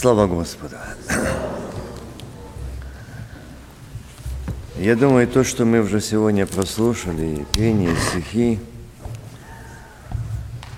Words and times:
Слава 0.00 0.26
Господу. 0.26 0.76
Я 4.78 4.96
думаю, 4.96 5.28
то, 5.28 5.44
что 5.44 5.66
мы 5.66 5.80
уже 5.80 6.00
сегодня 6.00 6.46
прослушали, 6.46 7.44
пение, 7.52 7.94
стихи, 8.08 8.58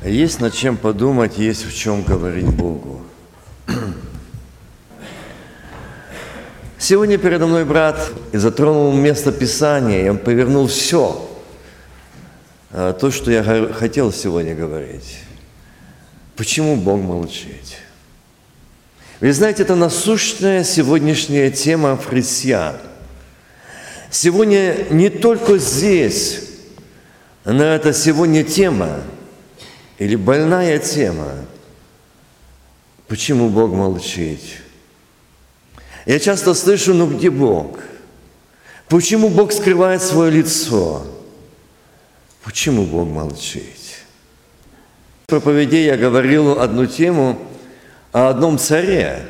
есть 0.04 0.40
над 0.40 0.54
чем 0.54 0.76
подумать, 0.76 1.38
есть 1.38 1.64
в 1.64 1.72
чем 1.72 2.02
говорить 2.02 2.48
Богу. 2.48 3.00
Сегодня 6.76 7.16
передо 7.16 7.46
мной 7.46 7.64
брат 7.64 8.10
и 8.32 8.38
затронул 8.38 8.92
место 8.92 9.30
Писания, 9.30 10.04
и 10.04 10.08
он 10.08 10.18
повернул 10.18 10.66
все, 10.66 11.30
а, 12.72 12.92
то, 12.92 13.12
что 13.12 13.30
я 13.30 13.44
хотел 13.72 14.12
сегодня 14.12 14.56
говорить. 14.56 15.20
Почему 16.34 16.74
Бог 16.74 17.00
молчит? 17.00 17.76
Вы 19.22 19.32
знаете, 19.32 19.62
это 19.62 19.76
насущная 19.76 20.64
сегодняшняя 20.64 21.48
тема 21.52 21.96
христиан. 21.96 22.74
Сегодня 24.10 24.88
не 24.90 25.10
только 25.10 25.58
здесь, 25.58 26.40
но 27.44 27.62
это 27.62 27.92
сегодня 27.92 28.42
тема 28.42 29.00
или 29.98 30.16
больная 30.16 30.80
тема. 30.80 31.28
Почему 33.06 33.48
Бог 33.48 33.70
молчит? 33.70 34.40
Я 36.04 36.18
часто 36.18 36.52
слышу, 36.52 36.92
ну 36.92 37.06
где 37.06 37.30
Бог? 37.30 37.78
Почему 38.88 39.28
Бог 39.28 39.52
скрывает 39.52 40.02
свое 40.02 40.32
лицо? 40.32 41.06
Почему 42.42 42.86
Бог 42.86 43.06
молчит? 43.06 44.02
В 45.26 45.28
проповеди 45.28 45.76
я 45.76 45.96
говорил 45.96 46.58
одну 46.58 46.86
тему– 46.86 47.38
о 48.12 48.28
одном 48.28 48.58
царе, 48.58 49.26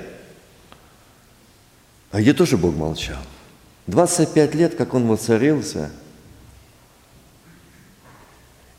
а 2.10 2.20
где 2.20 2.34
тоже 2.34 2.56
Бог 2.56 2.74
молчал. 2.74 3.18
25 3.86 4.54
лет, 4.54 4.74
как 4.74 4.94
он 4.94 5.06
воцарился, 5.06 5.90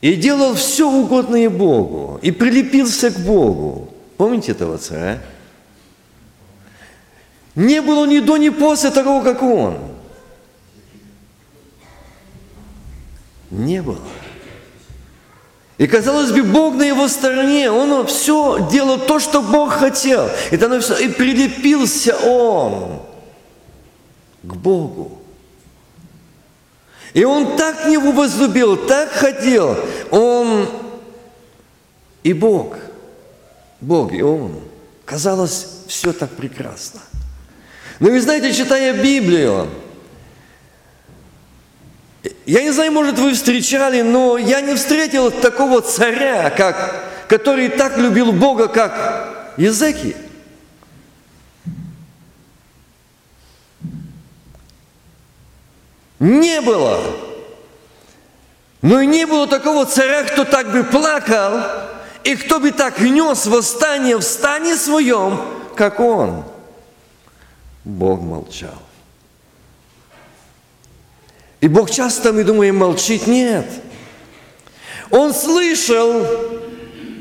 и 0.01 0.15
делал 0.15 0.53
все 0.55 0.89
угодное 0.89 1.49
Богу, 1.49 2.19
и 2.21 2.31
прилепился 2.31 3.09
к 3.09 3.19
Богу. 3.19 3.93
Помните 4.17 4.51
этого 4.51 4.77
царя? 4.77 5.21
Не 7.55 7.81
было 7.81 8.05
ни 8.05 8.19
до, 8.19 8.37
ни 8.37 8.49
после 8.49 8.91
того, 8.91 9.21
как 9.21 9.41
он. 9.41 9.77
Не 13.51 13.81
было. 13.81 13.99
И 15.77 15.87
казалось 15.87 16.31
бы, 16.31 16.43
Бог 16.43 16.75
на 16.75 16.83
его 16.83 17.07
стороне, 17.07 17.71
он 17.71 18.05
все 18.05 18.67
делал 18.71 18.99
то, 18.99 19.19
что 19.19 19.41
Бог 19.41 19.73
хотел. 19.73 20.29
И, 20.51 20.57
тогда 20.57 20.79
все, 20.79 20.97
и 20.97 21.07
прилепился 21.07 22.15
он 22.17 23.01
к 24.43 24.53
Богу. 24.55 25.19
И 27.13 27.23
он 27.23 27.55
так 27.57 27.87
него 27.87 28.11
возлюбил, 28.11 28.77
так 28.77 29.11
хотел. 29.11 29.77
Он 30.11 30.67
и 32.23 32.33
Бог, 32.33 32.75
Бог 33.81 34.13
и 34.13 34.21
он. 34.21 34.59
Казалось, 35.05 35.67
все 35.87 36.13
так 36.13 36.31
прекрасно. 36.31 37.01
Но 37.99 38.09
вы 38.09 38.21
знаете, 38.21 38.53
читая 38.53 38.93
Библию, 38.93 39.69
я 42.45 42.63
не 42.63 42.71
знаю, 42.71 42.91
может, 42.91 43.19
вы 43.19 43.33
встречали, 43.33 44.01
но 44.01 44.37
я 44.37 44.61
не 44.61 44.75
встретил 44.75 45.31
такого 45.31 45.81
царя, 45.81 46.49
как, 46.49 47.27
который 47.27 47.69
так 47.69 47.97
любил 47.97 48.31
Бога, 48.31 48.67
как 48.67 49.53
Языки. 49.57 50.15
Не 56.19 56.61
было. 56.61 57.01
Но 58.81 59.01
и 59.01 59.05
не 59.05 59.25
было 59.25 59.47
такого 59.47 59.85
царя, 59.85 60.23
кто 60.23 60.45
так 60.45 60.71
бы 60.71 60.83
плакал, 60.83 61.61
и 62.23 62.35
кто 62.35 62.59
бы 62.59 62.71
так 62.71 62.99
нес 62.99 63.45
восстание 63.45 64.17
в 64.17 64.23
стане 64.23 64.75
своем, 64.75 65.39
как 65.75 65.99
он. 65.99 66.45
Бог 67.83 68.21
молчал. 68.21 68.81
И 71.63 71.69
Бог 71.69 71.89
часто, 71.89 72.33
мы 72.33 72.43
думаем, 72.43 72.75
молчит. 72.75 73.25
Нет. 73.25 73.65
Он 75.09 75.33
слышал 75.33 76.27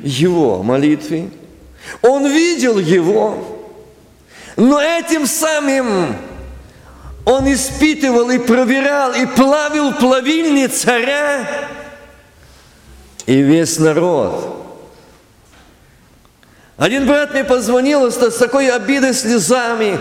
его 0.03 0.65
молитвы, 0.65 1.31
он 2.03 2.27
видел 2.27 2.77
его, 2.81 3.71
но 4.57 4.83
этим 4.83 5.29
самым 5.29 6.17
он 7.25 7.53
испытывал 7.53 8.31
и 8.31 8.39
проверял, 8.41 9.15
и 9.15 9.27
плавил 9.27 9.95
плавильни 9.95 10.67
царя 10.67 11.47
и 13.27 13.43
весь 13.43 13.79
народ. 13.79 14.67
Один 16.77 17.07
брат 17.07 17.33
мне 17.33 17.45
позвонил 17.45 18.11
с 18.11 18.39
такой 18.39 18.73
обидой, 18.73 19.15
слезами, 19.15 20.01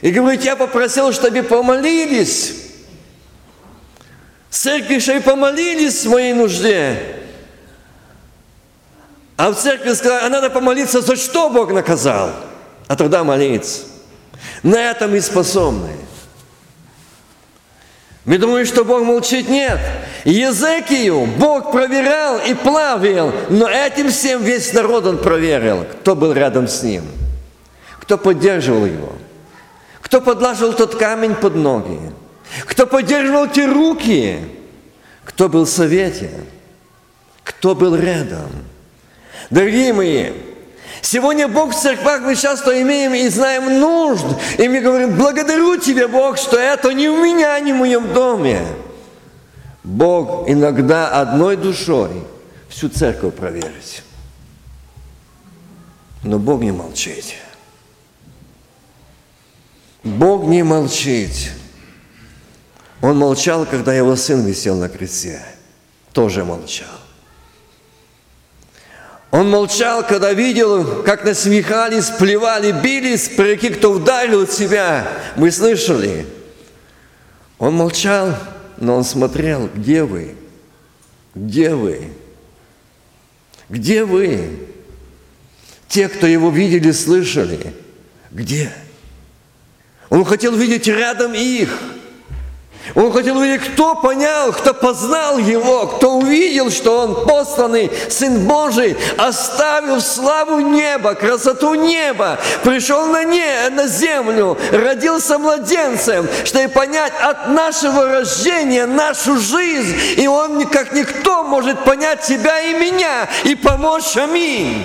и 0.00 0.12
говорит, 0.12 0.44
я 0.44 0.54
попросил, 0.54 1.12
чтобы 1.12 1.42
помолились 1.42 2.67
Церкви 4.50 4.94
еще 4.94 5.16
и 5.16 5.20
помолились 5.20 6.06
в 6.06 6.10
моей 6.10 6.32
нужде. 6.32 6.98
А 9.36 9.52
в 9.52 9.54
церкви 9.54 9.92
сказали, 9.94 10.26
а 10.26 10.28
надо 10.28 10.50
помолиться, 10.50 11.00
за 11.00 11.16
что 11.16 11.48
Бог 11.48 11.70
наказал. 11.70 12.30
А 12.88 12.96
тогда 12.96 13.22
молиться. 13.22 13.82
На 14.62 14.90
этом 14.90 15.14
и 15.14 15.20
способны. 15.20 15.92
Мы 18.24 18.36
думаем, 18.36 18.66
что 18.66 18.84
Бог 18.84 19.04
молчит. 19.04 19.48
Нет. 19.48 19.78
Езекию 20.24 21.26
Бог 21.38 21.72
проверял 21.72 22.38
и 22.38 22.52
плавил, 22.52 23.32
но 23.48 23.68
этим 23.68 24.10
всем 24.10 24.42
весь 24.42 24.72
народ 24.72 25.06
он 25.06 25.18
проверил, 25.18 25.86
кто 26.00 26.14
был 26.14 26.32
рядом 26.32 26.68
с 26.68 26.82
ним, 26.82 27.04
кто 28.00 28.18
поддерживал 28.18 28.84
его, 28.84 29.12
кто 30.02 30.20
подлаживал 30.20 30.74
тот 30.74 30.96
камень 30.96 31.34
под 31.34 31.54
ноги, 31.54 32.00
кто 32.66 32.86
поддерживал 32.86 33.48
те 33.48 33.66
руки, 33.66 34.38
кто 35.24 35.48
был 35.48 35.64
в 35.64 35.70
совете, 35.70 36.30
кто 37.44 37.74
был 37.74 37.94
рядом. 37.94 38.50
Дорогие 39.50 39.92
мои, 39.92 40.32
Сегодня 41.00 41.48
Бог 41.48 41.74
в 41.74 41.80
церквах 41.80 42.22
мы 42.22 42.34
часто 42.34 42.82
имеем 42.82 43.14
и 43.14 43.28
знаем 43.28 43.80
нужд. 43.80 44.26
И 44.58 44.68
мы 44.68 44.80
говорим, 44.80 45.16
благодарю 45.16 45.76
Тебя, 45.76 46.08
Бог, 46.08 46.38
что 46.38 46.58
это 46.58 46.92
не 46.92 47.08
у 47.08 47.22
меня, 47.24 47.58
не 47.60 47.72
в 47.72 47.76
моем 47.76 48.12
доме. 48.12 48.62
Бог 49.84 50.48
иногда 50.48 51.08
одной 51.20 51.56
душой 51.56 52.10
всю 52.68 52.88
церковь 52.88 53.34
проверить. 53.34 54.02
Но 56.22 56.38
Бог 56.38 56.60
не 56.62 56.72
молчит. 56.72 57.34
Бог 60.02 60.44
не 60.44 60.62
молчит. 60.62 61.52
Он 63.00 63.16
молчал, 63.16 63.64
когда 63.64 63.94
его 63.94 64.16
сын 64.16 64.44
висел 64.44 64.76
на 64.76 64.88
кресте. 64.88 65.40
Тоже 66.12 66.44
молчал. 66.44 66.88
Он 69.30 69.48
молчал, 69.48 70.04
когда 70.06 70.32
видел, 70.32 71.02
как 71.02 71.24
насмехались, 71.24 72.10
плевали, 72.10 72.72
бились, 72.72 73.28
прыки, 73.28 73.68
кто 73.68 73.92
ударил 73.92 74.48
себя. 74.48 75.06
Мы 75.36 75.50
слышали. 75.50 76.26
Он 77.58 77.74
молчал, 77.74 78.34
но 78.78 78.96
он 78.96 79.04
смотрел, 79.04 79.68
где 79.72 80.02
вы? 80.02 80.34
Где 81.34 81.74
вы? 81.74 82.10
Где 83.68 84.04
вы? 84.04 84.66
Те, 85.88 86.08
кто 86.08 86.26
его 86.26 86.50
видели, 86.50 86.90
слышали. 86.90 87.74
Где? 88.30 88.72
Он 90.08 90.24
хотел 90.24 90.56
видеть 90.56 90.88
рядом 90.88 91.34
их– 91.34 91.70
он 92.94 93.12
хотел 93.12 93.36
увидеть, 93.36 93.72
кто 93.72 93.94
понял, 93.94 94.52
кто 94.52 94.72
познал 94.72 95.38
Его, 95.38 95.86
кто 95.86 96.18
увидел, 96.18 96.70
что 96.70 97.00
Он 97.00 97.26
посланный 97.26 97.90
Сын 98.08 98.46
Божий, 98.46 98.96
оставил 99.16 100.00
славу 100.00 100.60
неба, 100.60 101.14
красоту 101.14 101.74
неба, 101.74 102.38
пришел 102.64 103.06
на, 103.06 103.24
не, 103.24 103.68
на 103.70 103.86
землю, 103.86 104.56
родился 104.72 105.38
младенцем, 105.38 106.26
чтобы 106.44 106.68
понять 106.68 107.12
от 107.20 107.48
нашего 107.48 108.06
рождения 108.06 108.86
нашу 108.86 109.38
жизнь. 109.38 109.96
И 110.16 110.26
Он, 110.26 110.66
как 110.66 110.92
никто, 110.92 111.42
может 111.42 111.84
понять 111.84 112.22
тебя 112.22 112.60
и 112.60 112.74
меня 112.74 113.28
и 113.44 113.54
помочь. 113.54 114.16
Аминь. 114.16 114.84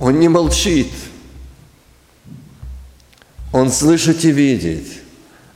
Он 0.00 0.18
не 0.18 0.28
молчит. 0.28 0.90
Он 3.52 3.70
слышит 3.70 4.24
и 4.24 4.30
видит 4.30 5.01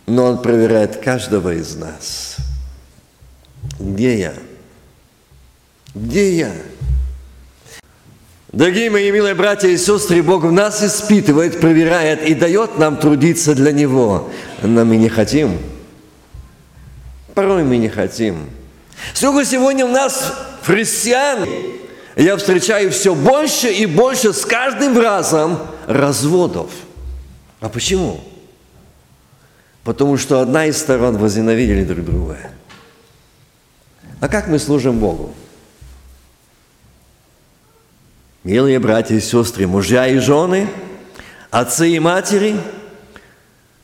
но 0.07 0.25
Он 0.25 0.43
проверяет 0.43 0.97
каждого 0.97 1.55
из 1.55 1.75
нас. 1.77 2.37
Где 3.79 4.19
я? 4.19 4.35
Где 5.95 6.37
я? 6.37 6.53
Дорогие 8.53 8.89
мои 8.91 9.11
милые 9.11 9.35
братья 9.35 9.69
и 9.69 9.77
сестры, 9.77 10.23
Бог 10.23 10.45
в 10.45 10.53
нас 10.53 10.83
испытывает, 10.83 11.61
проверяет 11.61 12.25
и 12.25 12.35
дает 12.35 12.79
нам 12.79 12.97
трудиться 12.97 13.55
для 13.55 13.73
Него. 13.73 14.31
Но 14.63 14.85
мы 14.85 14.97
не 14.97 15.09
хотим. 15.09 15.59
Порой 17.35 17.65
мы 17.65 17.77
не 17.77 17.89
хотим. 17.89 18.49
Сколько 19.13 19.45
сегодня 19.45 19.85
у 19.85 19.91
нас 19.91 20.33
христиан, 20.63 21.47
я 22.15 22.37
встречаю 22.37 22.91
все 22.93 23.15
больше 23.15 23.71
и 23.71 23.85
больше 23.85 24.33
с 24.33 24.47
каждым 24.47 24.99
разом 24.99 25.59
разводов. 25.87 26.71
А 27.61 27.69
почему? 27.69 28.21
Потому 29.87 30.17
что 30.17 30.41
одна 30.41 30.67
из 30.67 30.79
сторон 30.79 31.17
возненавидели 31.17 31.85
друг 31.85 32.05
друга. 32.05 32.39
А 34.21 34.29
как 34.29 34.49
мы 34.49 34.59
служим 34.59 34.99
Богу? 34.99 35.33
Милые 38.43 38.81
братья 38.81 39.15
и 39.15 39.21
сестры, 39.21 39.69
мужья 39.69 40.09
и 40.09 40.19
жены, 40.19 40.69
отцы 41.53 41.89
и 41.91 42.01
матери, 42.01 42.57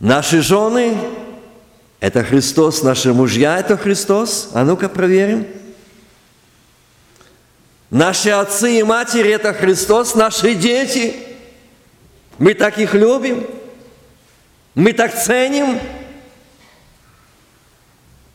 наши 0.01 0.43
жены– 0.43 0.97
это 2.01 2.25
Христос, 2.25 2.83
наши 2.83 3.15
мужья– 3.15 3.59
это 3.61 3.77
Христос. 3.77 4.51
А 4.55 4.65
ну-ка 4.65 4.89
проверим. 4.89 5.47
Наши 7.91 8.31
отцы 8.31 8.81
и 8.81 8.83
матери– 8.83 9.31
это 9.31 9.55
Христос, 9.55 10.17
наши 10.17 10.57
дети. 10.57 11.15
Мы 12.39 12.55
так 12.55 12.79
их 12.79 12.95
любим– 12.95 13.47
мы 14.75 14.93
так 14.93 15.15
ценим. 15.15 15.79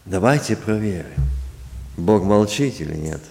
Давайте 0.06 0.56
проверим, 0.56 1.24
Бог 1.98 2.24
молчит 2.24 2.79
или 2.79 2.96
нет. 2.96 3.22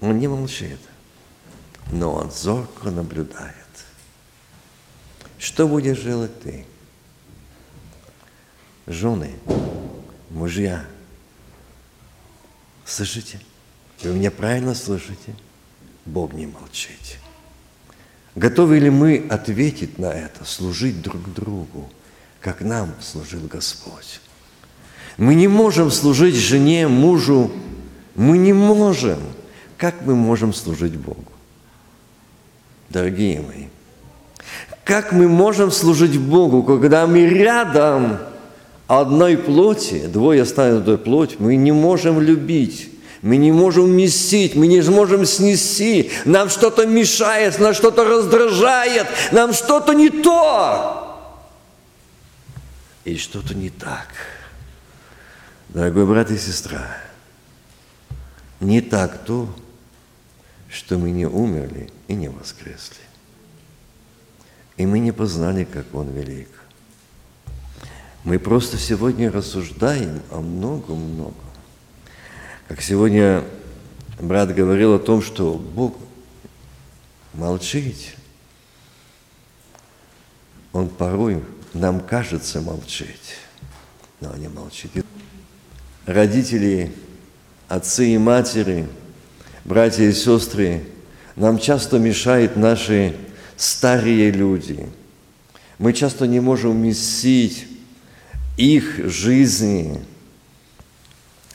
Он 0.00 0.18
не 0.18 0.28
молчит, 0.28 0.78
но 1.90 2.12
он 2.12 2.30
зорко 2.30 2.90
наблюдает. 2.90 3.54
Что 5.38 5.66
будешь 5.66 6.00
делать 6.00 6.40
ты? 6.42 6.66
Жены, 8.86 9.34
мужья, 10.30 10.84
слышите? 12.84 13.40
Вы 14.02 14.14
меня 14.14 14.30
правильно 14.30 14.74
слышите? 14.74 15.34
Бог 16.04 16.32
не 16.32 16.46
молчит. 16.46 17.18
Готовы 18.36 18.78
ли 18.78 18.90
мы 18.90 19.24
ответить 19.30 19.98
на 19.98 20.12
это, 20.12 20.44
служить 20.44 21.00
друг 21.00 21.32
другу, 21.32 21.88
как 22.40 22.60
нам 22.60 22.94
служил 23.00 23.40
Господь? 23.50 24.20
Мы 25.16 25.34
не 25.34 25.48
можем 25.48 25.90
служить 25.90 26.34
жене, 26.34 26.86
мужу, 26.86 27.50
мы 28.14 28.36
не 28.36 28.52
можем. 28.52 29.18
Как 29.78 29.94
мы 30.04 30.14
можем 30.14 30.52
служить 30.52 30.96
Богу? 30.96 31.32
Дорогие 32.90 33.40
мои, 33.40 33.64
как 34.84 35.12
мы 35.12 35.28
можем 35.28 35.70
служить 35.70 36.18
Богу, 36.20 36.62
когда 36.62 37.06
мы 37.06 37.26
рядом 37.26 38.18
одной 38.86 39.38
плоти, 39.38 40.06
двое 40.06 40.44
станут 40.44 40.82
одной 40.82 40.98
плоть, 40.98 41.40
мы 41.40 41.56
не 41.56 41.72
можем 41.72 42.20
любить 42.20 42.90
мы 43.22 43.36
не 43.36 43.52
можем 43.52 43.86
вместить, 43.86 44.54
мы 44.54 44.66
не 44.66 44.80
можем 44.82 45.24
снести. 45.24 46.10
Нам 46.24 46.48
что-то 46.48 46.86
мешает, 46.86 47.58
нас 47.58 47.76
что-то 47.76 48.04
раздражает, 48.04 49.06
нам 49.32 49.52
что-то 49.52 49.92
не 49.92 50.10
то. 50.10 51.02
И 53.04 53.16
что-то 53.16 53.54
не 53.54 53.70
так. 53.70 54.08
Дорогой 55.68 56.06
брат 56.06 56.30
и 56.30 56.38
сестра, 56.38 56.86
не 58.60 58.80
так 58.80 59.24
то, 59.24 59.48
что 60.70 60.98
мы 60.98 61.10
не 61.10 61.26
умерли 61.26 61.90
и 62.08 62.14
не 62.14 62.28
воскресли. 62.28 62.96
И 64.76 64.86
мы 64.86 64.98
не 64.98 65.12
познали, 65.12 65.64
как 65.64 65.94
Он 65.94 66.08
велик. 66.10 66.48
Мы 68.24 68.38
просто 68.38 68.76
сегодня 68.76 69.30
рассуждаем 69.30 70.20
о 70.30 70.40
многом-многом. 70.40 71.45
Как 72.68 72.82
сегодня 72.82 73.44
брат 74.18 74.52
говорил 74.52 74.94
о 74.94 74.98
том, 74.98 75.22
что 75.22 75.54
Бог 75.54 75.96
молчит. 77.32 78.16
Он 80.72 80.88
порой 80.88 81.44
нам 81.74 82.00
кажется 82.00 82.60
молчит, 82.60 83.20
но 84.20 84.34
не 84.34 84.48
молчит. 84.48 84.90
Родители, 86.06 86.92
отцы 87.68 88.08
и 88.08 88.18
матери, 88.18 88.88
братья 89.64 90.02
и 90.02 90.12
сестры, 90.12 90.82
нам 91.36 91.60
часто 91.60 92.00
мешают 92.00 92.56
наши 92.56 93.16
старые 93.56 94.32
люди. 94.32 94.88
Мы 95.78 95.92
часто 95.92 96.26
не 96.26 96.40
можем 96.40 96.72
вместить 96.72 97.68
их 98.56 99.08
жизни. 99.08 100.04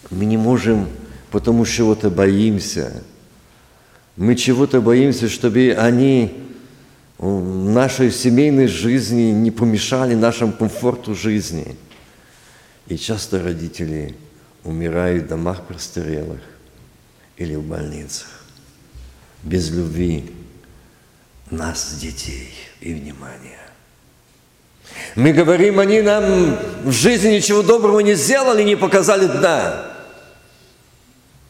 Мы 0.09 0.23
не 0.23 0.37
можем 0.37 0.87
потому 1.31 1.65
чего-то 1.65 2.09
боимся. 2.09 3.01
Мы 4.17 4.35
чего-то 4.35 4.81
боимся, 4.81 5.29
чтобы 5.29 5.75
они 5.77 6.43
нашей 7.19 8.11
семейной 8.11 8.67
жизни, 8.67 9.31
не 9.31 9.51
помешали 9.51 10.15
нашему 10.15 10.53
комфорту 10.53 11.15
жизни. 11.15 11.75
И 12.87 12.97
часто 12.97 13.41
родители 13.41 14.15
умирают 14.63 15.25
в 15.25 15.27
домах 15.27 15.65
престарелых 15.65 16.41
или 17.37 17.55
в 17.55 17.63
больницах 17.63 18.27
без 19.43 19.71
любви 19.71 20.29
нас, 21.49 21.97
детей, 21.99 22.49
и 22.79 22.93
внимания. 22.93 23.59
Мы 25.15 25.33
говорим, 25.33 25.79
они 25.79 26.01
нам 26.01 26.57
в 26.83 26.91
жизни 26.91 27.35
ничего 27.35 27.61
доброго 27.61 27.99
не 27.99 28.15
сделали, 28.15 28.63
не 28.63 28.75
показали 28.75 29.27
дна. 29.27 29.90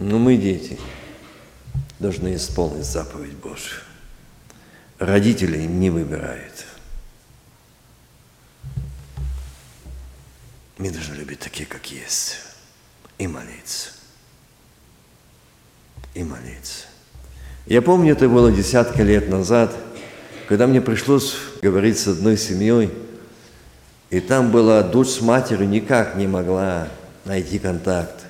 Но 0.01 0.17
мы, 0.17 0.36
дети, 0.36 0.79
должны 2.00 2.34
исполнить 2.34 2.86
заповедь 2.86 3.36
Божию. 3.36 3.81
Родители 4.98 5.60
не 5.60 5.91
выбирают. 5.91 6.65
Мы 10.79 10.89
должны 10.89 11.13
любить 11.13 11.38
такие, 11.38 11.67
как 11.67 11.86
есть, 11.91 12.38
и 13.20 13.27
молиться. 13.27 13.91
И 16.15 16.24
молиться. 16.24 16.88
Я 17.67 17.84
помню, 17.84 18.13
это 18.13 18.27
было 18.27 18.51
десятки 18.51 19.01
лет 19.01 19.29
назад, 19.29 19.72
когда 20.48 20.65
мне 20.65 20.81
пришлось 20.81 21.36
говорить 21.62 22.00
с 22.00 22.08
одной 22.08 22.38
семьей, 22.38 22.91
и 24.10 24.20
там 24.20 24.50
была 24.50 24.81
дочь 24.81 25.10
с 25.10 25.22
матерью, 25.22 25.70
никак 25.70 26.15
не 26.15 26.25
могла 26.25 26.88
найти 27.24 27.60
контакт. 27.60 28.21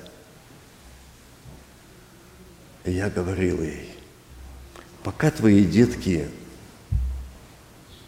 Я 2.84 3.10
говорил 3.10 3.62
ей, 3.62 3.88
пока 5.04 5.30
твои 5.30 5.64
детки 5.64 6.28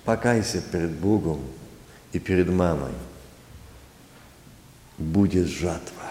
покайся 0.04 0.60
перед 0.60 0.90
Богом 0.90 1.40
и 2.12 2.18
перед 2.18 2.48
мамой, 2.48 2.92
будет 4.98 5.48
жатва, 5.48 6.10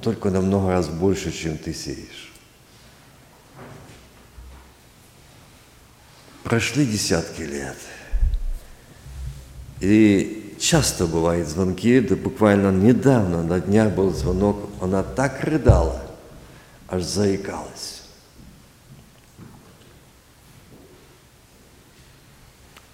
только 0.00 0.30
намного 0.30 0.70
раз 0.70 0.88
больше, 0.88 1.32
чем 1.32 1.58
ты 1.58 1.72
сеешь. 1.74 2.32
Прошли 6.42 6.86
десятки 6.86 7.42
лет. 7.42 7.76
И 9.80 10.56
часто 10.60 11.06
бывают 11.06 11.48
звонки, 11.48 12.00
да 12.00 12.16
буквально 12.16 12.70
недавно 12.70 13.42
на 13.42 13.60
днях 13.60 13.92
был 13.92 14.12
звонок, 14.12 14.70
она 14.80 15.02
так 15.02 15.42
рыдала, 15.42 16.02
аж 16.94 17.02
заикалась. 17.02 18.02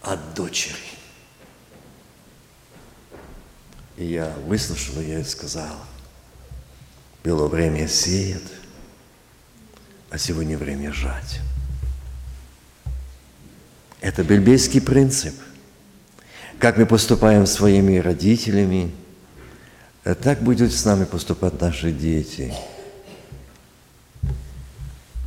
От 0.03 0.35
дочери. 0.35 0.77
И 3.97 4.07
я 4.07 4.35
выслушал 4.47 5.01
ее 5.01 5.21
и 5.21 5.25
сказал, 5.25 5.77
было 7.23 7.49
время 7.49 7.87
сеять, 7.87 8.41
а 10.09 10.17
сегодня 10.17 10.57
время 10.57 10.93
жать. 10.93 11.41
Это 14.01 14.25
бельбейский 14.25 14.81
принцип. 14.81 15.35
Как 16.59 16.79
мы 16.79 16.87
поступаем 16.87 17.47
с 17.47 17.53
своими 17.53 17.99
родителями, 17.99 18.95
так 20.03 20.43
будут 20.43 20.73
с 20.73 20.85
нами 20.87 21.05
поступать 21.05 21.61
наши 21.61 21.93
дети. 21.93 22.55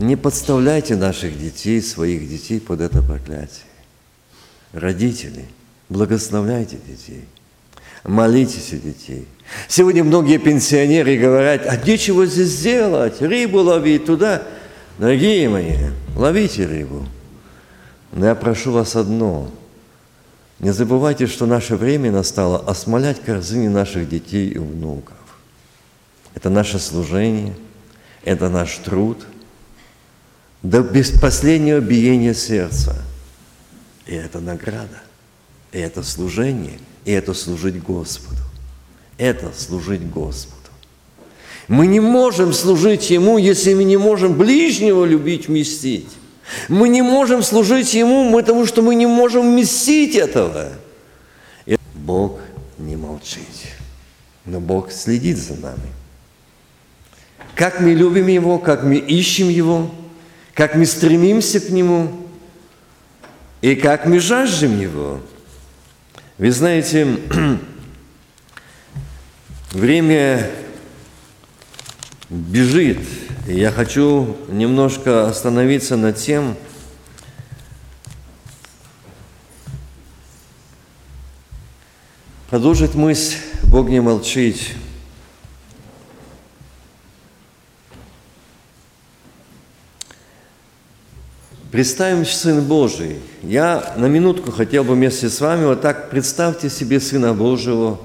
Не 0.04 0.18
подставляйте 0.18 0.98
наших 0.98 1.40
детей, 1.40 1.82
своих 1.82 2.28
детей 2.28 2.60
под 2.60 2.82
это 2.82 3.02
проклятие. 3.02 3.64
Родители, 4.74 5.46
благословляйте 5.88 6.78
детей. 6.86 7.24
Молитесь 8.04 8.74
о 8.74 8.78
детей. 8.80 9.26
Сегодня 9.70 10.04
многие 10.04 10.40
пенсионеры 10.40 11.18
говорят, 11.18 11.66
а 11.68 11.78
нечего 11.78 12.26
здесь 12.26 12.62
делать, 12.62 13.22
рыбу 13.22 13.60
ловить 13.60 14.04
туда. 14.06 14.44
Дорогие 14.98 15.48
мои, 15.48 15.78
ловите 16.18 16.66
рыбу. 16.66 17.08
Но 18.12 18.26
я 18.26 18.36
прошу 18.36 18.74
вас 18.74 18.98
одно. 18.98 19.50
Не 20.60 20.74
забывайте, 20.74 21.28
что 21.28 21.46
наше 21.46 21.78
время 21.78 22.12
настало 22.12 22.60
осмолять 22.60 23.22
корзины 23.22 23.70
наших 23.70 24.10
детей 24.10 24.50
и 24.50 24.58
внуков. 24.58 25.16
Это 26.36 26.50
наше 26.50 26.78
служение, 26.78 27.56
это 28.26 28.50
наш 28.50 28.76
труд, 28.80 29.26
до 30.64 30.82
без 30.82 31.12
последнего 31.12 31.80
биения 31.80 32.34
сердца. 32.34 32.96
И 34.08 34.16
это 34.16 34.40
награда, 34.40 35.02
и 35.72 35.78
это 35.78 36.04
служение, 36.04 36.80
и 37.06 37.12
это 37.12 37.34
служить 37.34 37.82
Господу. 37.84 38.42
Это 39.18 39.52
служить 39.56 40.10
Господу. 40.10 40.58
Мы 41.68 41.88
не 41.88 42.00
можем 42.00 42.52
служить 42.52 43.10
Ему, 43.10 43.38
если 43.38 43.74
мы 43.74 43.84
не 43.84 43.98
можем 43.98 44.34
ближнего 44.38 45.06
любить, 45.06 45.48
вместить. 45.48 46.10
Мы 46.68 46.90
не 46.90 47.02
можем 47.02 47.42
служить 47.44 47.94
Ему, 47.94 48.34
потому 48.34 48.66
что 48.66 48.82
мы 48.82 48.96
не 48.96 49.06
можем 49.06 49.54
вместить 49.54 50.16
этого. 50.16 50.70
И 51.66 51.78
Бог 51.94 52.40
не 52.78 52.98
молчит, 52.98 53.48
но 54.46 54.60
Бог 54.60 54.92
следит 54.92 55.38
за 55.38 55.56
нами. 55.56 55.90
Как 57.56 57.80
мы 57.80 57.94
любим 57.94 58.28
Его, 58.28 58.60
как 58.60 58.84
мы 58.84 58.98
ищем 58.98 59.48
Его, 59.48 59.90
как 60.54 60.76
мы 60.76 60.86
стремимся 60.86 61.60
к 61.60 61.70
Нему 61.70 62.28
и 63.62 63.76
как 63.76 64.06
мы 64.06 64.20
жаждем 64.20 64.80
Его. 64.80 65.20
Вы 66.38 66.52
знаете, 66.52 67.20
время 69.72 70.50
бежит– 72.30 73.00
я 73.48 73.72
хочу 73.72 74.38
немножко 74.48 75.28
остановиться 75.28 75.98
над 75.98 76.16
тем, 76.16 76.56
продолжить 82.50 82.96
мысль 82.96 83.36
«Бог 83.64 83.90
не 83.90 84.00
молчит». 84.00 84.76
Представим 91.74 92.24
Сын 92.24 92.62
Божий. 92.62 93.20
Я 93.42 93.96
на 93.98 94.06
минутку 94.06 94.52
хотел 94.52 94.84
бы 94.84 94.94
вместе 94.94 95.28
с 95.28 95.42
вами 95.42 95.66
вот 95.66 95.82
так 95.82 96.12
представьте 96.12 96.70
себе 96.70 97.00
Сына 97.00 97.34
Божьего, 97.34 98.00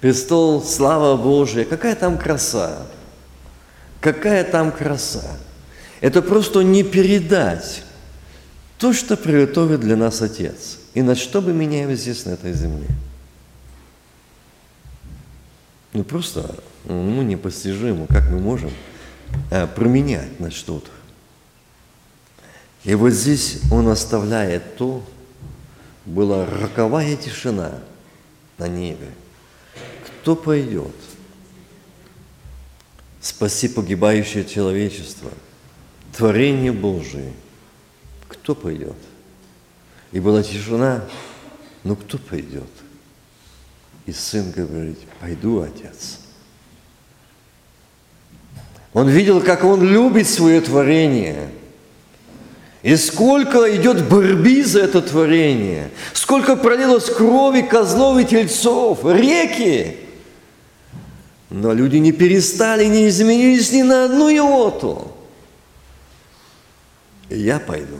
престол, 0.00 0.60
слава 0.60 1.16
Божия, 1.16 1.64
какая 1.64 1.94
там 1.94 2.18
краса. 2.18 2.84
Какая 4.00 4.42
там 4.42 4.72
краса! 4.72 5.22
Это 6.00 6.20
просто 6.20 6.62
не 6.62 6.82
передать 6.82 7.84
то, 8.76 8.92
что 8.92 9.16
приготовит 9.16 9.78
для 9.78 9.94
нас 9.94 10.20
Отец. 10.20 10.80
И 10.94 11.00
на 11.00 11.14
что 11.14 11.40
бы 11.40 11.52
меняем 11.52 11.94
здесь, 11.94 12.24
на 12.24 12.30
этой 12.30 12.54
земле? 12.54 12.88
Ну, 15.92 16.02
просто 16.02 16.56
ну, 16.86 17.22
непостижимо, 17.22 18.08
как 18.08 18.28
мы 18.30 18.40
можем 18.40 18.72
а, 19.52 19.68
променять 19.68 20.40
на 20.40 20.50
что-то. 20.50 20.90
И 22.86 22.94
вот 22.94 23.10
здесь 23.10 23.58
он 23.70 23.88
оставляет 23.88 24.76
то, 24.76 25.04
была 26.06 26.46
роковая 26.46 27.16
тишина 27.16 27.80
на 28.56 28.66
небе. 28.66 29.10
Кто 30.22 30.34
пойдет? 30.34 30.94
спаси 33.26 33.68
погибающее 33.68 34.44
человечество, 34.44 35.30
творение 36.16 36.72
Божие. 36.72 37.32
Кто 38.28 38.54
пойдет? 38.54 38.96
И 40.12 40.20
была 40.20 40.42
тишина, 40.42 41.04
ну 41.82 41.96
кто 41.96 42.18
пойдет? 42.18 42.70
И 44.06 44.12
сын 44.12 44.52
говорит, 44.52 44.98
пойду, 45.20 45.60
отец. 45.60 46.20
Он 48.92 49.08
видел, 49.08 49.42
как 49.42 49.64
он 49.64 49.82
любит 49.82 50.28
свое 50.28 50.60
творение. 50.60 51.50
И 52.86 52.94
сколько 52.94 53.74
идет 53.74 54.08
борьбы 54.08 54.62
за 54.62 54.82
это 54.82 55.02
творение. 55.02 55.90
Сколько 56.12 56.54
пролилось 56.54 57.06
крови 57.06 57.62
козлов 57.62 58.16
и 58.18 58.24
тельцов, 58.24 59.04
реки. 59.04 59.96
Но 61.50 61.72
люди 61.72 61.96
не 61.96 62.12
перестали, 62.12 62.84
не 62.84 63.08
изменились 63.08 63.72
ни 63.72 63.82
на 63.82 64.04
одну 64.04 64.30
иоту. 64.30 65.10
И 67.28 67.40
я 67.40 67.58
пойду. 67.58 67.98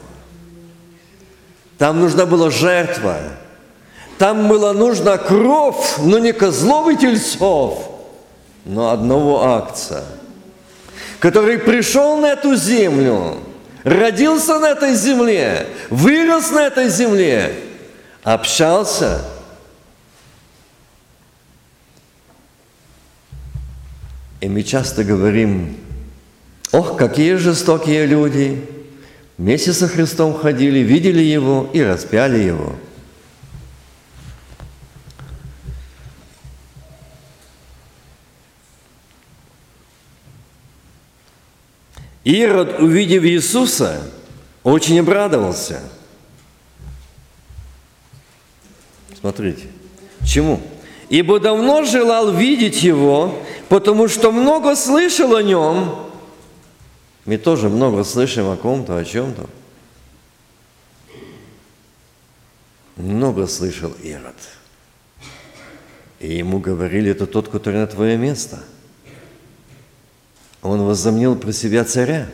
Там 1.77 1.99
нужна 1.99 2.25
была 2.25 2.49
жертва. 2.49 3.17
Там 4.17 4.47
была 4.47 4.71
нужна 4.71 5.17
кровь, 5.17 5.97
но 5.97 6.17
не 6.17 6.31
козлов 6.31 6.87
и 6.87 6.95
тельцов, 6.95 7.91
но 8.63 8.91
одного 8.91 9.43
акция, 9.43 10.05
который 11.19 11.57
пришел 11.57 12.15
на 12.15 12.27
эту 12.27 12.55
землю, 12.55 13.39
родился 13.87 14.59
на 14.59 14.71
этой 14.71 14.93
земле, 14.95 15.67
вырос 15.89 16.51
на 16.51 16.67
этой 16.67 16.89
земле, 16.89 17.53
общался. 18.23 19.21
И 24.41 24.49
мы 24.49 24.63
часто 24.63 25.03
говорим, 25.03 25.77
ох, 26.71 26.97
какие 26.97 27.35
жестокие 27.35 28.05
люди, 28.05 28.61
вместе 29.37 29.73
со 29.73 29.87
Христом 29.87 30.33
ходили, 30.33 30.79
видели 30.79 31.21
Его 31.21 31.69
и 31.73 31.81
распяли 31.81 32.39
Его– 32.39 32.75
Ирод, 42.27 42.81
увидев 42.81 43.23
Иисуса, 43.23 44.03
очень 44.61 44.99
обрадовался. 44.99 45.81
Смотрите, 49.17 49.67
чему? 50.25 50.59
Ибо 51.07 51.39
давно 51.39 51.85
желал 51.85 52.33
видеть 52.33 52.83
Его, 52.83 53.41
потому 53.69 54.09
что 54.09 54.33
много 54.33 54.75
слышал 54.75 55.37
о 55.37 55.41
Нем. 55.41 55.95
Мы 57.23 57.37
тоже 57.37 57.69
много 57.69 58.03
слышим 58.03 58.49
о 58.49 58.57
ком-то, 58.57 58.97
о 58.97 59.05
чем-то. 59.05 59.49
Много 62.97 63.47
слышал 63.47 63.93
Ирод. 64.03 64.35
И 66.19 66.35
ему 66.35 66.59
говорили, 66.59 67.11
это 67.11 67.25
тот, 67.25 67.47
который 67.47 67.79
на 67.79 67.87
твое 67.87 68.17
место– 68.17 68.61
он 70.67 70.83
возомнил 70.83 71.35
про 71.35 71.51
себя 71.51 71.83
царя. 71.83 72.27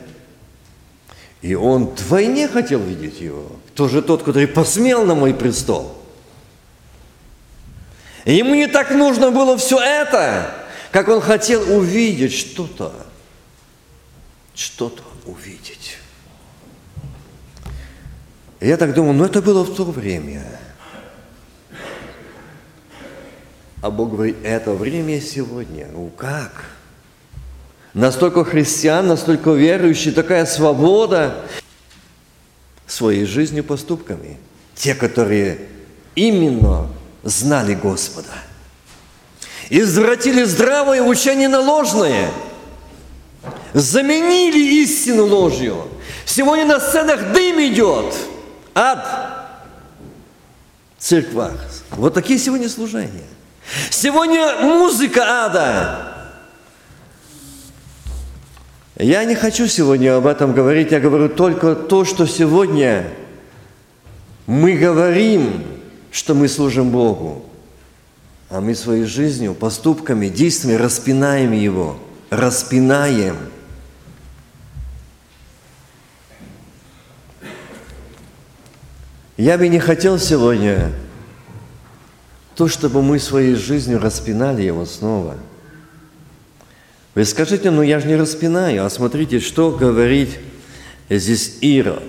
И 1.41 1.56
он 1.56 1.88
вдвойне 1.88 2.48
хотел 2.48 2.80
видеть 2.80 3.19
его. 3.19 3.52
Кто 3.69 3.88
же 3.88 4.02
тот, 4.02 4.24
который 4.24 4.48
посмел 4.48 5.06
на 5.06 5.13
мой 5.13 5.34
престол? 5.34 5.98
Ему 8.26 8.56
не 8.56 8.67
так 8.67 8.91
нужно 8.91 9.32
было 9.32 9.58
все 9.58 9.78
это, 9.80 10.56
как 10.91 11.10
он 11.10 11.19
хотел 11.19 11.78
увидеть 11.78 12.34
что-то. 12.34 12.93
Что-то 14.56 15.04
увидеть. 15.26 15.98
Я 18.62 18.78
так 18.78 18.93
думаю, 18.93 19.13
ну 19.13 19.26
это 19.26 19.41
было 19.41 19.63
в 19.63 19.76
то 19.76 19.84
время. 19.84 20.46
А 23.82 23.91
Бог 23.91 24.12
говорит, 24.12 24.38
это 24.43 24.72
время 24.72 25.19
сегодня. 25.19 25.89
Ну 25.91 26.10
как? 26.10 26.69
Настолько 27.93 28.43
христиан, 28.43 29.08
настолько 29.08 29.51
верующие, 29.51 30.13
такая 30.13 30.45
свобода 30.45 31.36
своей 32.88 33.25
жизнью, 33.25 33.63
поступками. 33.63 34.38
Те, 34.75 34.95
которые 34.95 35.67
именно 36.15 36.89
знали 37.23 37.73
Господа. 37.75 38.34
Извратили 39.69 40.43
здравое 40.43 41.01
учение 41.01 41.47
на 41.47 41.60
ложное. 41.60 42.32
Заменили 43.73 44.84
истину 44.84 45.25
ложью. 45.25 45.88
Сегодня 46.25 46.65
на 46.65 46.79
сценах 46.79 47.34
дым 47.34 47.60
идет. 47.60 48.13
Ад. 48.75 49.06
В 50.97 51.03
церквах. 51.03 51.53
Вот 51.91 52.13
такие 52.13 52.39
сегодня 52.39 52.69
служения. 52.69 53.27
Сегодня 53.89 54.58
музыка 54.62 55.45
ада. 55.45 56.12
Я 58.97 59.25
не 59.25 59.34
хочу 59.34 59.67
сегодня 59.67 60.15
об 60.15 60.27
этом 60.27 60.53
говорить, 60.53 60.91
я 60.91 60.99
говорю 60.99 61.27
только 61.27 61.73
то, 61.73 62.06
что 62.06 62.27
сегодня 62.27 63.10
мы 64.45 64.77
говорим, 64.77 65.63
что 66.12 66.36
мы 66.36 66.47
служим 66.47 66.91
Богу, 66.91 67.43
а 68.49 68.62
мы 68.62 68.75
своей 68.75 69.06
жизнью, 69.06 69.56
поступками, 69.56 70.27
действиями 70.27 70.77
распинаем 70.77 71.53
Его, 71.53 71.97
распинаем. 72.29 73.36
Я 79.38 79.58
бы 79.58 79.67
не 79.69 79.79
хотел 79.79 80.19
сегодня 80.19 80.91
то, 82.56 82.67
чтобы 82.67 83.01
мы 83.01 83.17
своей 83.17 83.56
жизнью 83.56 83.99
распинали 83.99 84.62
Его 84.62 84.86
снова– 84.86 85.36
вы 87.15 87.26
скажите, 87.26 87.69
ну 87.69 87.82
я 87.82 87.99
же 87.99 88.08
не 88.08 88.15
распинаю, 88.15 88.86
а 88.86 88.89
смотрите, 88.89 89.39
что 89.39 89.71
говорит 89.71 90.30
здесь 91.10 91.58
Ирод. 91.62 92.04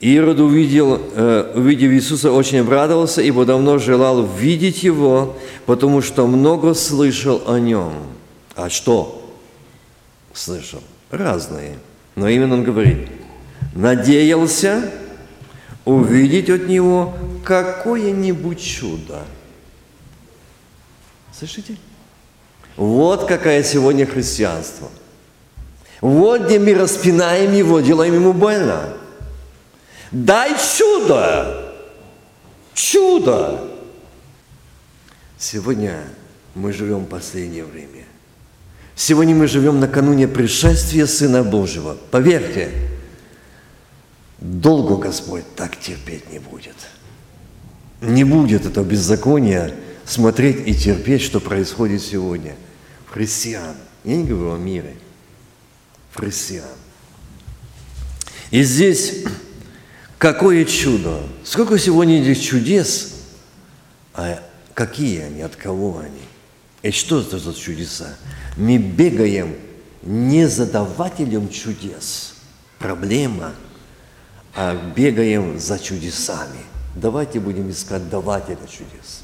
Ирод 0.00 0.40
увидел, 0.40 1.00
э, 1.14 1.52
увидев 1.54 1.92
Иисуса, 1.92 2.32
очень 2.32 2.58
обрадовался, 2.58 3.22
ибо 3.22 3.46
давно 3.46 3.78
желал 3.78 4.26
видеть 4.26 4.82
Его, 4.82 5.38
потому 5.64 6.02
что 6.02 6.26
много 6.26 6.74
слышал 6.74 7.42
о 7.46 7.58
Нем. 7.58 7.92
А 8.56 8.68
что 8.68 9.32
слышал? 10.34 10.82
Разные. 11.10 11.78
Но 12.16 12.28
именно 12.28 12.54
он 12.54 12.64
говорит, 12.64 13.08
надеялся 13.74 14.90
увидеть 15.84 16.50
от 16.50 16.68
Него 16.68 17.16
какое-нибудь 17.44 18.60
чудо. 18.60 19.22
Слышите? 21.32 21.76
Вот 22.76 23.26
какое 23.26 23.62
сегодня 23.62 24.06
христианство. 24.06 24.88
Вот 26.00 26.46
где 26.46 26.58
мы 26.58 26.74
распинаем 26.74 27.52
его, 27.52 27.80
делаем 27.80 28.14
ему 28.14 28.32
больно. 28.32 28.94
Дай 30.10 30.52
чудо! 30.58 31.74
Чудо! 32.74 33.68
Сегодня 35.38 36.02
мы 36.54 36.72
живем 36.72 37.00
в 37.00 37.08
последнее 37.08 37.64
время. 37.64 38.04
Сегодня 38.94 39.34
мы 39.34 39.46
живем 39.46 39.80
накануне 39.80 40.28
пришествия 40.28 41.06
Сына 41.06 41.42
Божьего. 41.42 41.96
Поверьте, 42.10 42.70
долго 44.38 44.96
Господь 44.96 45.44
так 45.56 45.78
терпеть 45.78 46.30
не 46.30 46.38
будет. 46.38 46.76
Не 48.00 48.24
будет 48.24 48.66
это 48.66 48.82
беззаконие 48.82 49.74
смотреть 50.04 50.66
и 50.66 50.74
терпеть, 50.74 51.22
что 51.22 51.40
происходит 51.40 52.02
сегодня– 52.02 52.56
христиан. 53.12 53.76
Я 54.04 54.16
не 54.16 54.24
говорю 54.24 54.54
о 54.54 54.58
мире. 54.58 54.96
Христиан. 56.14 56.64
И 58.50 58.62
здесь 58.62 59.24
какое 60.18 60.64
чудо. 60.64 61.22
Сколько 61.44 61.78
сегодня 61.78 62.22
этих 62.22 62.42
чудес, 62.42 63.14
а 64.14 64.42
какие 64.74 65.20
они, 65.20 65.42
от 65.42 65.56
кого 65.56 65.98
они? 65.98 66.20
И 66.82 66.90
что 66.90 67.20
это 67.20 67.38
за 67.38 67.54
чудеса? 67.54 68.16
Мы 68.56 68.76
бегаем 68.78 69.56
не 70.02 70.48
за 70.48 70.66
давателем 70.66 71.48
чудес, 71.48 72.34
проблема, 72.78 73.54
а 74.54 74.74
бегаем 74.94 75.58
за 75.58 75.78
чудесами. 75.78 76.58
Давайте 76.94 77.40
будем 77.40 77.70
искать 77.70 78.10
давателя 78.10 78.58
чудес. 78.68 79.21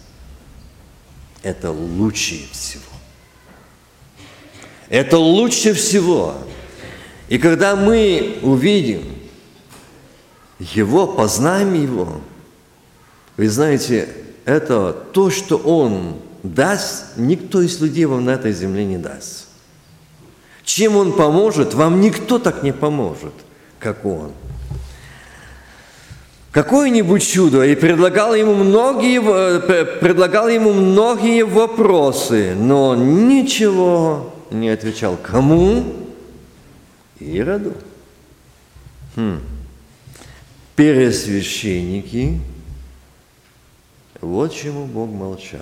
Это 1.43 1.71
лучшее 1.71 2.47
всего. 2.53 2.83
Это 4.89 5.19
лучше 5.19 5.75
всего. 5.75 6.35
И 7.29 7.39
когда 7.39 7.77
мы 7.77 8.39
увидим 8.43 9.05
Его, 10.59 11.07
познаем 11.07 11.75
Его, 11.75 12.21
вы 13.37 13.49
знаете, 13.49 14.09
это 14.45 14.93
то, 14.93 15.31
что 15.31 15.57
Он 15.59 16.17
даст, 16.43 17.17
никто 17.17 17.61
из 17.61 17.81
людей 17.81 18.07
вам 18.07 18.25
на 18.25 18.31
этой 18.31 18.53
земле 18.53 18.85
не 18.85 18.99
даст. 18.99 19.47
Чем 20.65 20.97
Он 20.97 21.13
поможет, 21.13 21.75
вам 21.75 22.01
никто 22.01 22.39
так 22.39 22.63
не 22.63 22.73
поможет, 22.73 23.35
как 23.79 24.05
Он. 24.05 24.33
Какое-нибудь 26.59 27.23
чудо, 27.25 27.63
и 27.63 27.77
предлагал 27.77 28.35
ему 28.35 28.53
многие, 28.53 29.21
предлагал 30.01 30.49
ему 30.49 30.73
многие 30.73 31.45
вопросы, 31.45 32.57
но 32.57 32.97
ничего 32.97 34.35
не 34.51 34.69
отвечал. 34.69 35.17
Кому? 35.23 35.85
Ироду. 37.21 37.75
Хм. 39.15 39.39
Пересвященники. 40.75 42.41
Вот 44.21 44.53
чему 44.53 44.87
Бог 44.87 45.11
молчал. 45.11 45.61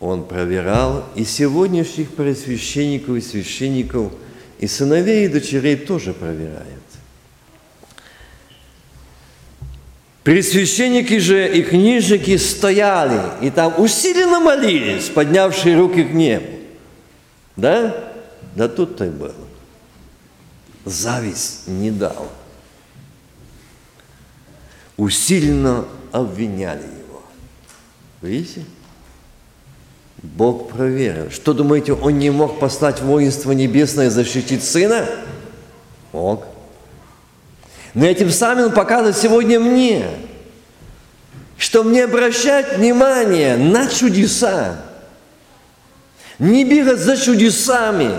Он 0.00 0.24
проверял 0.24 1.02
и 1.14 1.24
сегодняшних 1.24 2.10
пресвященников 2.10 3.16
и 3.16 3.20
священников, 3.22 4.12
и 4.58 4.66
сыновей 4.66 5.24
и 5.24 5.28
дочерей 5.28 5.76
тоже 5.76 6.12
проверяет. 6.12 6.83
Пресвященники 10.24 11.18
же 11.18 11.46
и 11.54 11.62
книжники 11.62 12.38
стояли 12.38 13.20
и 13.42 13.50
там 13.50 13.74
усиленно 13.78 14.40
молились, 14.40 15.10
поднявшие 15.10 15.76
руки 15.76 16.02
к 16.02 16.12
небу. 16.14 16.46
Да? 17.56 17.94
Да 18.56 18.68
тут-то 18.68 19.04
и 19.04 19.10
было. 19.10 19.34
зависть 20.86 21.68
не 21.68 21.90
дал. 21.90 22.30
Усиленно 24.96 25.84
обвиняли 26.10 26.84
его. 26.84 27.22
Видите? 28.22 28.64
Бог 30.22 30.70
проверил. 30.70 31.30
Что 31.30 31.52
думаете, 31.52 31.92
он 31.92 32.18
не 32.18 32.30
мог 32.30 32.58
послать 32.58 33.02
воинство 33.02 33.52
небесное 33.52 34.08
защитить 34.08 34.64
сына? 34.64 35.06
Мог. 36.12 36.46
Но 37.94 38.04
этим 38.04 38.30
самым 38.30 38.66
он 38.66 38.72
показывает 38.72 39.16
сегодня 39.16 39.60
мне, 39.60 40.06
что 41.56 41.84
мне 41.84 42.04
обращать 42.04 42.76
внимание 42.76 43.56
на 43.56 43.86
чудеса. 43.88 44.80
Не 46.40 46.64
бегать 46.64 46.98
за 46.98 47.16
чудесами, 47.16 48.10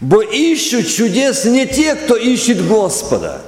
бо 0.00 0.22
ищут 0.22 0.86
чудес 0.86 1.46
не 1.46 1.66
те, 1.66 1.94
кто 1.94 2.16
ищет 2.16 2.66
Господа. 2.66 3.40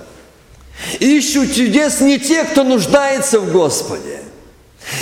Ищут 0.99 1.55
чудес 1.55 2.01
не 2.01 2.19
те, 2.19 2.45
кто 2.45 2.65
нуждается 2.65 3.39
в 3.39 3.53
Господе. 3.53 4.21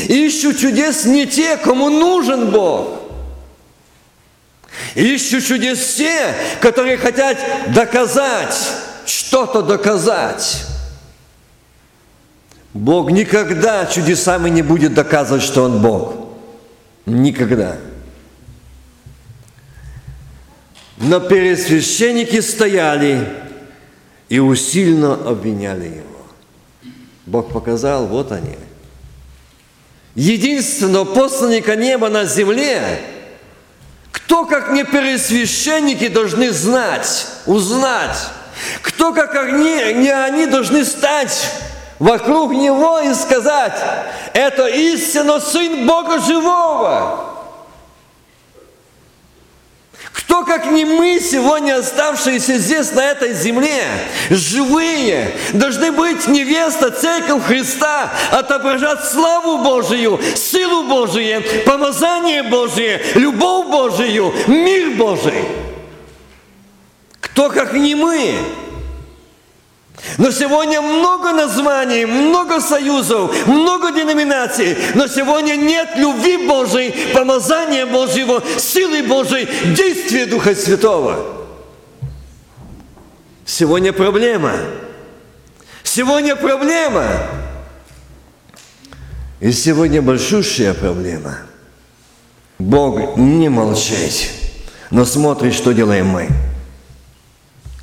Ищут 0.08 0.58
чудес 0.58 1.04
не 1.04 1.26
те, 1.26 1.56
кому 1.56 1.88
нужен 1.88 2.50
Бог. 2.50 2.98
Ищут 4.96 5.46
чудес 5.46 5.94
те, 5.94 6.34
которые 6.60 6.96
хотят 6.96 7.38
доказать, 7.72 8.56
что-то 9.08 9.62
доказать. 9.62 10.64
Бог 12.74 13.10
никогда 13.10 13.86
чудесами 13.86 14.50
не 14.50 14.62
будет 14.62 14.94
доказывать, 14.94 15.42
что 15.42 15.64
Он 15.64 15.80
Бог. 15.80 16.14
Никогда. 17.06 17.76
Но 20.98 21.20
пересвященники 21.20 22.40
стояли 22.40 23.28
и 24.28 24.38
усильно 24.38 25.14
обвиняли 25.14 25.86
его. 25.86 26.04
Бог 27.24 27.52
показал, 27.52 28.06
вот 28.06 28.32
они. 28.32 28.56
Единственного 30.14 31.04
посланника 31.04 31.76
неба 31.76 32.08
на 32.08 32.24
земле, 32.24 33.00
кто, 34.10 34.44
как 34.44 34.72
не 34.72 34.84
пересвященники, 34.84 36.08
должны 36.08 36.50
знать, 36.50 37.26
узнать, 37.46 38.18
кто, 38.82 39.12
как 39.12 39.34
они, 39.34 39.94
не 39.94 40.10
они, 40.10 40.46
должны 40.46 40.84
стать 40.84 41.50
вокруг 41.98 42.52
него 42.52 43.00
и 43.00 43.14
сказать, 43.14 43.78
это 44.32 44.66
истинно 44.66 45.40
Сын 45.40 45.86
Бога 45.86 46.20
Живого. 46.20 47.24
Кто, 50.12 50.44
как 50.44 50.66
не 50.66 50.84
мы, 50.84 51.20
сегодня 51.20 51.78
оставшиеся 51.78 52.58
здесь, 52.58 52.92
на 52.92 53.00
этой 53.00 53.34
земле, 53.34 53.82
живые, 54.30 55.32
должны 55.52 55.90
быть 55.90 56.26
невеста, 56.28 56.90
церковь 56.90 57.44
Христа, 57.44 58.10
отображать 58.30 59.04
славу 59.04 59.58
Божию, 59.58 60.20
силу 60.36 60.84
Божию, 60.84 61.42
помазание 61.64 62.42
Божие, 62.42 63.02
любовь 63.14 63.68
Божию, 63.68 64.34
мир 64.46 64.90
Божий. 64.96 65.67
Кто, 67.38 67.50
как 67.50 67.72
не 67.72 67.94
мы, 67.94 68.34
но 70.16 70.32
сегодня 70.32 70.80
много 70.82 71.32
названий, 71.32 72.04
много 72.04 72.60
союзов, 72.60 73.46
много 73.46 73.92
деноминаций, 73.92 74.76
но 74.96 75.06
сегодня 75.06 75.54
нет 75.54 75.90
любви 75.94 76.48
Божьей, 76.48 76.92
помазания 77.14 77.86
Божьего, 77.86 78.42
силы 78.58 79.04
Божьей, 79.04 79.46
действия 79.72 80.26
Духа 80.26 80.52
Святого. 80.52 81.46
Сегодня 83.46 83.92
проблема. 83.92 84.54
Сегодня 85.84 86.34
проблема. 86.34 87.06
И 89.38 89.52
сегодня 89.52 90.02
большущая 90.02 90.74
проблема. 90.74 91.38
Бог 92.58 93.16
не 93.16 93.48
молчит, 93.48 94.28
но 94.90 95.04
смотрит, 95.04 95.54
что 95.54 95.70
делаем 95.70 96.08
мы. 96.08 96.28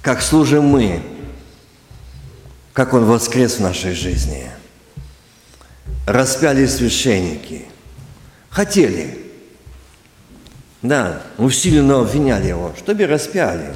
Как 0.05 0.21
служим 0.21 0.65
мы, 0.65 1.01
как 2.73 2.93
Он 2.93 3.05
воскрес 3.05 3.55
в 3.55 3.61
нашей 3.61 3.93
жизни. 3.93 4.51
Распяли 6.05 6.67
священники. 6.67 7.65
Хотели. 8.51 9.17
Да, 10.83 11.23
усиленно 11.39 12.01
обвиняли 12.01 12.49
его, 12.49 12.75
чтобы 12.77 13.07
распяли. 13.07 13.73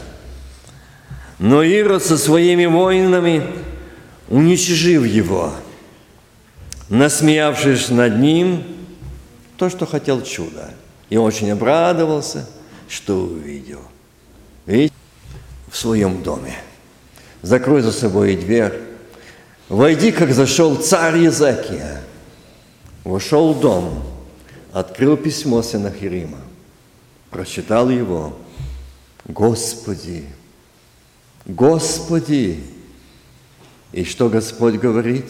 Но 1.40 1.64
Ирод 1.64 2.06
со 2.06 2.16
своими 2.16 2.68
воинами, 2.68 3.42
уничижив 4.28 5.08
его, 5.08 5.56
насмеявшись 6.90 7.90
над 7.90 8.20
ним, 8.20 8.66
то, 9.58 9.72
что 9.72 9.88
хотел 9.88 10.22
чудо. 10.22 10.70
И 11.10 11.18
очень 11.18 11.50
обрадовался, 11.50 12.48
что 12.88 13.16
увидел. 13.16 13.82
Видите, 14.68 14.94
в 15.70 15.78
своем 15.78 16.24
доме. 16.24 16.56
Закрой 17.42 17.82
за 17.82 17.92
собой 17.92 18.36
дверь, 18.36 18.90
Войди, 19.70 20.12
как 20.12 20.34
зашел 20.34 20.76
царь 20.76 21.20
Езекия. 21.20 22.02
Вошел 23.04 23.54
в 23.54 23.60
дом, 23.60 24.04
открыл 24.74 25.16
письмо 25.16 25.62
Сенахирима, 25.62 26.40
прочитал 27.30 27.90
его. 27.90 28.38
Господи, 29.26 30.26
Господи! 31.46 32.64
И 33.92 34.04
что 34.04 34.28
Господь 34.30 34.76
говорит? 34.76 35.26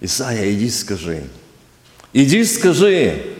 Исайя, 0.00 0.52
иди 0.52 0.68
скажи. 0.68 1.24
Иди 2.12 2.44
скажи, 2.44 3.34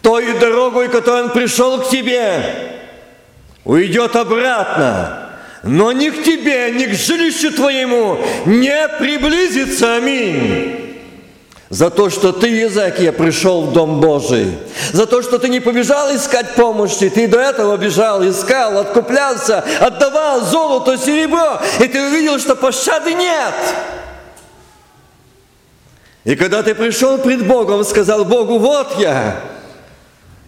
той 0.00 0.38
дорогой, 0.38 0.88
которой 0.88 1.24
он 1.24 1.32
пришел 1.32 1.80
к 1.80 1.90
тебе, 1.90 2.80
уйдет 3.64 4.14
обратно, 4.14 5.23
но 5.64 5.92
ни 5.92 6.10
к 6.10 6.22
тебе, 6.22 6.70
ни 6.72 6.84
к 6.86 6.94
жилищу 6.94 7.52
твоему 7.52 8.18
не 8.46 8.88
приблизится. 8.98 9.96
Аминь. 9.96 10.80
За 11.70 11.90
то, 11.90 12.10
что 12.10 12.32
ты, 12.32 12.48
Езекия, 12.48 13.10
пришел 13.10 13.62
в 13.62 13.72
Дом 13.72 14.00
Божий. 14.00 14.58
За 14.92 15.06
то, 15.06 15.22
что 15.22 15.38
ты 15.38 15.48
не 15.48 15.60
побежал 15.60 16.14
искать 16.14 16.54
помощи. 16.54 17.08
Ты 17.08 17.26
до 17.26 17.40
этого 17.40 17.76
бежал, 17.76 18.24
искал, 18.28 18.78
откуплялся, 18.78 19.64
отдавал 19.80 20.42
золото, 20.42 20.96
серебро. 20.98 21.60
И 21.80 21.88
ты 21.88 22.06
увидел, 22.06 22.38
что 22.38 22.54
пощады 22.54 23.14
нет. 23.14 23.54
И 26.24 26.36
когда 26.36 26.62
ты 26.62 26.74
пришел 26.74 27.18
пред 27.18 27.46
Богом, 27.46 27.84
сказал 27.84 28.24
Богу, 28.24 28.58
вот 28.58 28.98
я, 28.98 29.40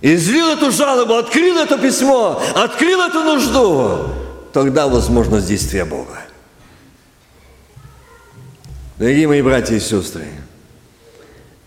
излил 0.00 0.50
эту 0.50 0.70
жалобу, 0.70 1.14
открыл 1.14 1.59
это 1.59 1.76
письмо, 1.76 2.40
открыл 2.55 3.02
эту 3.02 3.20
нужду, 3.20 4.09
тогда 4.57 4.88
возможно 4.88 5.42
действие 5.42 5.85
Бога. 5.85 6.19
Дорогие 8.97 9.29
мои 9.29 9.42
братья 9.42 9.75
и 9.75 9.81
сестры, 9.81 10.25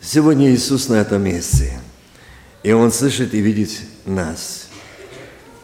сегодня 0.01 0.51
Иисус 0.51 0.89
на 0.89 0.95
этом 0.95 1.21
месте, 1.21 1.79
и 2.63 2.71
Он 2.71 2.91
слышит 2.91 3.35
и 3.35 3.41
видит 3.41 3.69
нас. 4.07 4.69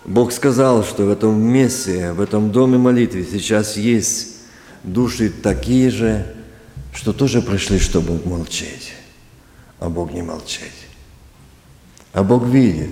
Бог 0.06 0.32
сказал, 0.34 0.84
что 0.84 1.06
в 1.06 1.10
этом 1.10 1.42
месте, 1.42 2.12
в 2.12 2.22
этом 2.22 2.52
доме 2.52 2.78
молитвы 2.78 3.28
сейчас 3.32 3.76
есть 3.76 4.36
души 4.84 5.32
такие 5.32 5.90
же, 5.90 6.32
что 6.94 7.12
тоже 7.12 7.42
пришли, 7.42 7.80
чтобы 7.80 8.24
молчать, 8.24 8.94
а 9.80 9.90
Бог 9.90 10.14
не 10.14 10.22
молчать. 10.22 10.78
А 12.14 12.22
Бог 12.22 12.46
видит, 12.46 12.92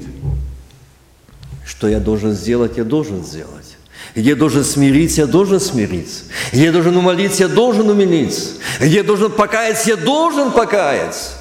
что 1.63 1.87
я 1.87 1.99
должен 1.99 2.31
сделать, 2.31 2.77
я 2.77 2.83
должен 2.83 3.23
сделать. 3.23 3.72
Я 4.15 4.35
должен 4.35 4.63
смириться, 4.63 5.21
я 5.21 5.27
должен 5.27 5.59
смириться. 5.59 6.25
Я 6.51 6.71
должен 6.71 6.95
умолиться, 6.95 7.43
я 7.43 7.49
должен 7.49 7.89
умилиться. 7.89 8.51
Я 8.79 9.03
должен 9.03 9.31
покаяться, 9.31 9.89
я 9.89 9.95
должен 9.95 10.51
покаяться. 10.51 11.31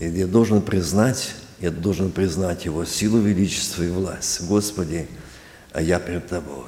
И 0.00 0.08
где 0.08 0.26
должен 0.26 0.62
признать, 0.62 1.32
я 1.60 1.70
должен 1.70 2.10
признать 2.10 2.64
Его 2.64 2.86
силу, 2.86 3.18
величество 3.18 3.82
и 3.82 3.90
власть. 3.90 4.40
Господи, 4.46 5.06
а 5.72 5.82
я 5.82 5.98
перед 5.98 6.26
Тобой. 6.28 6.64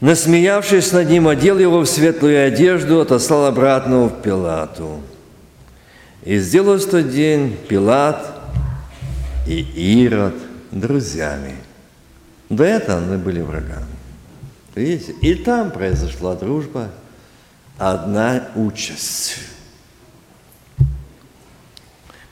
Насмеявшись 0.00 0.92
над 0.92 1.08
ним, 1.08 1.26
одел 1.26 1.58
его 1.58 1.80
в 1.80 1.86
светлую 1.86 2.46
одежду, 2.46 3.00
отослал 3.00 3.46
обратно 3.46 4.04
в 4.04 4.22
Пилату. 4.22 5.00
И 6.24 6.38
сделал 6.38 6.76
в 6.76 6.86
тот 6.86 7.10
день 7.10 7.56
Пилат– 7.68 8.30
и 9.46 9.60
Ирод 10.02 10.34
друзьями. 10.70 11.56
До 12.48 12.64
этого 12.64 12.98
они 12.98 13.16
были 13.16 13.40
врагами. 13.40 13.86
Видите? 14.74 15.12
И 15.20 15.34
там 15.34 15.70
произошла 15.70 16.34
дружба, 16.34 16.90
одна 17.78 18.48
участь. 18.56 19.38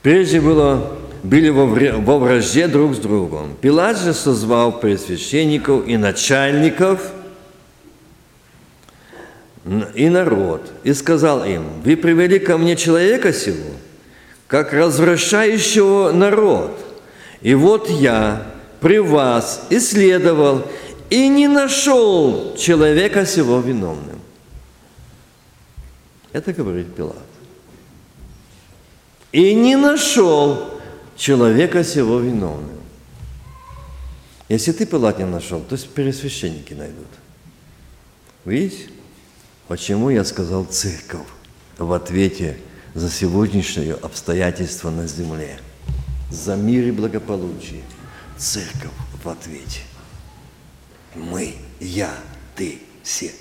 Прежде 0.01 0.41
было 0.41 0.97
были 1.23 1.47
во 1.49 2.19
вражде 2.19 2.67
друг 2.67 2.95
с 2.95 2.97
другом. 2.99 3.55
Пилат 3.61 3.97
же 3.97 4.13
созвал 4.13 4.79
пресвященников 4.79 5.87
и 5.87 5.95
начальников 5.95 7.13
и 9.95 10.09
народ, 10.09 10.69
и 10.83 10.93
сказал 10.93 11.45
им, 11.45 11.63
«Вы 11.85 11.95
привели 11.95 12.39
ко 12.39 12.57
мне 12.57 12.75
человека 12.75 13.31
сего, 13.31 13.71
как 14.47 14.73
развращающего 14.73 16.11
народ, 16.11 16.77
и 17.43 17.53
вот 17.53 17.89
я 17.89 18.47
при 18.79 18.97
вас 18.99 19.67
исследовал 19.69 20.65
и 21.09 21.27
не 21.27 21.47
нашел 21.47 22.55
человека 22.55 23.25
сего 23.25 23.59
виновным». 23.59 24.19
Это 26.31 26.51
говорит 26.53 26.95
Пилат. 26.95 27.17
И 29.31 29.53
не 29.53 29.75
нашел 29.75 30.79
человека 31.15 31.83
сего 31.83 32.19
виновным. 32.19 32.79
Если 34.49 34.71
ты 34.71 34.85
Пилат 34.85 35.19
не 35.19 35.25
нашел, 35.25 35.61
то 35.61 35.75
есть 35.75 35.89
пересвященники 35.89 36.73
найдут. 36.73 37.07
Видите, 38.45 38.89
почему 39.67 40.09
я 40.09 40.23
сказал 40.23 40.65
церковь 40.65 41.27
в 41.77 41.91
ответе 41.93 42.57
за 42.93 43.09
сегодняшнее 43.09 43.95
обстоятельство 43.95 44.89
на 44.89 45.07
земле, 45.07 45.59
за 46.33 46.55
мир 46.55 46.87
и 46.87 46.91
благополучие. 46.91 47.83
Церковь 48.37 48.91
в 49.23 49.29
ответе. 49.29 49.81
Мы, 51.15 51.53
я, 51.79 52.11
ты, 52.55 52.79
все. 53.03 53.31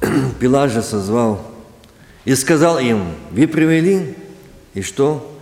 Пилат 0.40 0.70
же 0.70 0.82
созвал 0.82 1.44
и 2.24 2.36
сказал 2.36 2.78
им, 2.78 3.14
вы 3.32 3.48
привели, 3.48 4.16
и 4.74 4.82
что? 4.82 5.32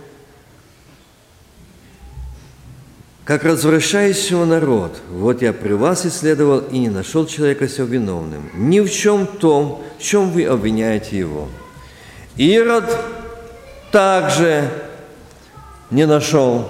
Как 3.23 3.43
развращающего 3.43 4.45
народ, 4.45 4.99
вот 5.09 5.41
я 5.41 5.53
при 5.53 5.73
вас 5.73 6.05
исследовал 6.05 6.59
и 6.59 6.79
не 6.79 6.89
нашел 6.89 7.25
человека 7.25 7.67
все 7.67 7.85
виновным, 7.85 8.49
ни 8.55 8.79
в 8.79 8.91
чем 8.91 9.27
том, 9.27 9.83
в 9.99 10.01
чем 10.01 10.31
вы 10.31 10.45
обвиняете 10.45 11.17
его. 11.19 11.49
Ирод 12.37 12.85
также 13.91 14.69
не 15.89 16.05
нашел, 16.05 16.69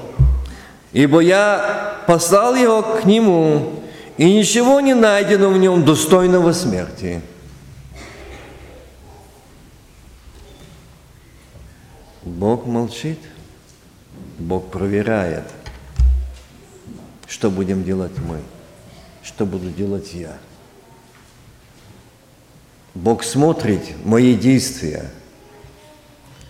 ибо 0.94 1.20
я 1.22 2.04
послал 2.06 2.56
его 2.56 2.84
к 2.84 3.06
нему, 3.06 3.82
и 4.18 4.32
ничего 4.32 4.80
не 4.80 4.94
найдено 4.94 5.50
в 5.50 5.58
нем 5.58 5.84
достойного 5.84 6.54
смерти. 6.54 7.22
Бог 12.24 12.66
молчит, 12.66 13.20
Бог 14.38 14.70
проверяет, 14.70 15.46
что 17.28 17.50
будем 17.50 17.84
делать 17.84 18.18
мы, 18.20 18.40
что 19.24 19.46
буду 19.46 19.70
делать 19.70 20.14
я. 20.14 20.38
Бог 22.94 23.24
смотрит 23.24 23.82
мои 24.06 24.36
действия, 24.36 25.12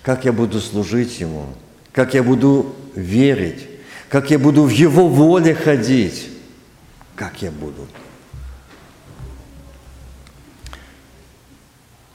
как 0.06 0.24
я 0.24 0.32
буду 0.32 0.62
служить 0.62 1.20
Ему, 1.20 1.48
как 1.92 2.14
я 2.14 2.24
буду 2.24 2.76
верить, 2.96 3.68
как 4.08 4.30
я 4.32 4.40
буду 4.40 4.64
в 4.64 4.70
Его 4.70 5.10
воле 5.10 5.56
ходить, 5.56 6.30
как 7.16 7.42
я 7.42 7.52
буду. 7.52 7.88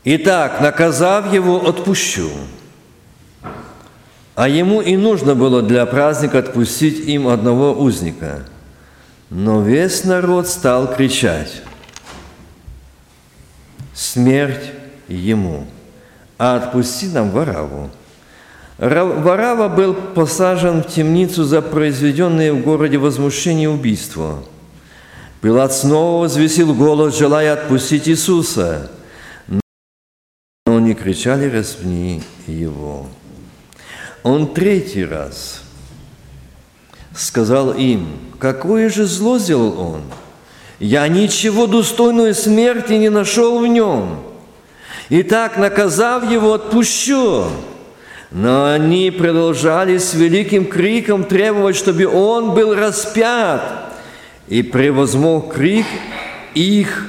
Итак, 0.05 0.63
наказав 0.63 1.31
его, 1.31 1.69
отпущу– 1.69 2.31
а 4.41 4.49
ему 4.49 4.81
и 4.81 4.97
нужно 4.97 5.35
было 5.35 5.61
для 5.61 5.85
праздника 5.85 6.39
отпустить 6.39 7.07
им 7.07 7.29
одного 7.29 7.75
узника. 7.75 8.47
Но 9.29 9.61
весь 9.61 10.05
народ 10.05 10.49
стал 10.49 10.95
кричать. 10.95 11.61
«Смерть 13.93 14.71
ему, 15.09 15.67
а 16.41 16.57
отпусти 16.57 17.09
нам 17.09 17.31
Вараву». 17.31 17.91
Варава 18.79 19.69
был 19.69 19.93
посажен 19.93 20.83
в 20.83 20.87
темницу 20.87 21.45
за 21.45 21.61
произведенное 21.61 22.51
в 22.55 22.63
городе 22.63 22.97
возмущение 22.97 23.65
и 23.65 23.67
убийство. 23.67 24.43
Пилат 25.43 25.75
снова 25.75 26.23
возвесил 26.23 26.75
голос, 26.75 27.19
желая 27.19 27.53
отпустить 27.53 28.09
Иисуса. 28.09 28.91
Но 29.49 29.61
они 30.77 30.95
кричали 30.95 31.51
«Распни 31.51 32.23
его». 32.47 33.07
Он 34.23 34.55
третий 34.55 35.05
раз 35.05 35.61
сказал 37.15 37.73
им, 37.73 38.17
какое 38.39 38.89
же 38.89 39.05
зло 39.05 39.39
сделал 39.39 39.79
он? 39.79 40.03
Я 40.79 41.07
ничего 41.09 41.67
достойного 41.67 42.33
смерти 42.33 42.95
не 42.95 43.11
нашел 43.11 43.59
в 43.59 43.67
нем. 43.67 44.30
Итак, 45.11 45.59
наказав 45.59 46.31
его, 46.31 46.55
отпущу. 46.55 47.47
Но 48.31 48.71
они 48.73 49.11
продолжали 49.11 49.99
с 49.99 50.15
великим 50.15 50.67
криком 50.67 51.25
требовать, 51.25 51.77
чтобы 51.77 52.07
он 52.07 52.55
был 52.55 52.75
распят. 52.75 53.93
И 54.49 54.63
превозмог 54.63 55.55
крик 55.55 55.87
их 56.55 57.07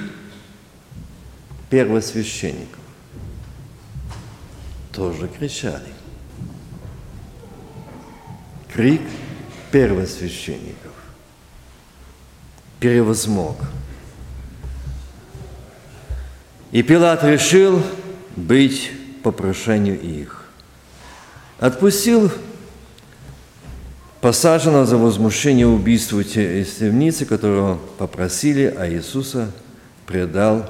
первосвященников. 1.69 2.79
Тоже 4.91 5.27
кричали 5.27 6.01
крик 8.73 9.01
первосвященников. 9.71 10.91
Перевозмог. 12.79 13.57
И 16.71 16.83
Пилат 16.83 17.23
решил 17.23 17.81
быть 18.35 18.91
по 19.23 19.31
прошению 19.31 19.99
их. 19.99 20.45
Отпустил 21.59 22.31
посаженного 24.21 24.85
за 24.85 24.97
возмущение 24.97 25.67
убийству 25.67 26.23
темницы, 26.23 27.25
которого 27.25 27.79
попросили, 27.97 28.73
а 28.77 28.89
Иисуса 28.89 29.51
предал 30.05 30.65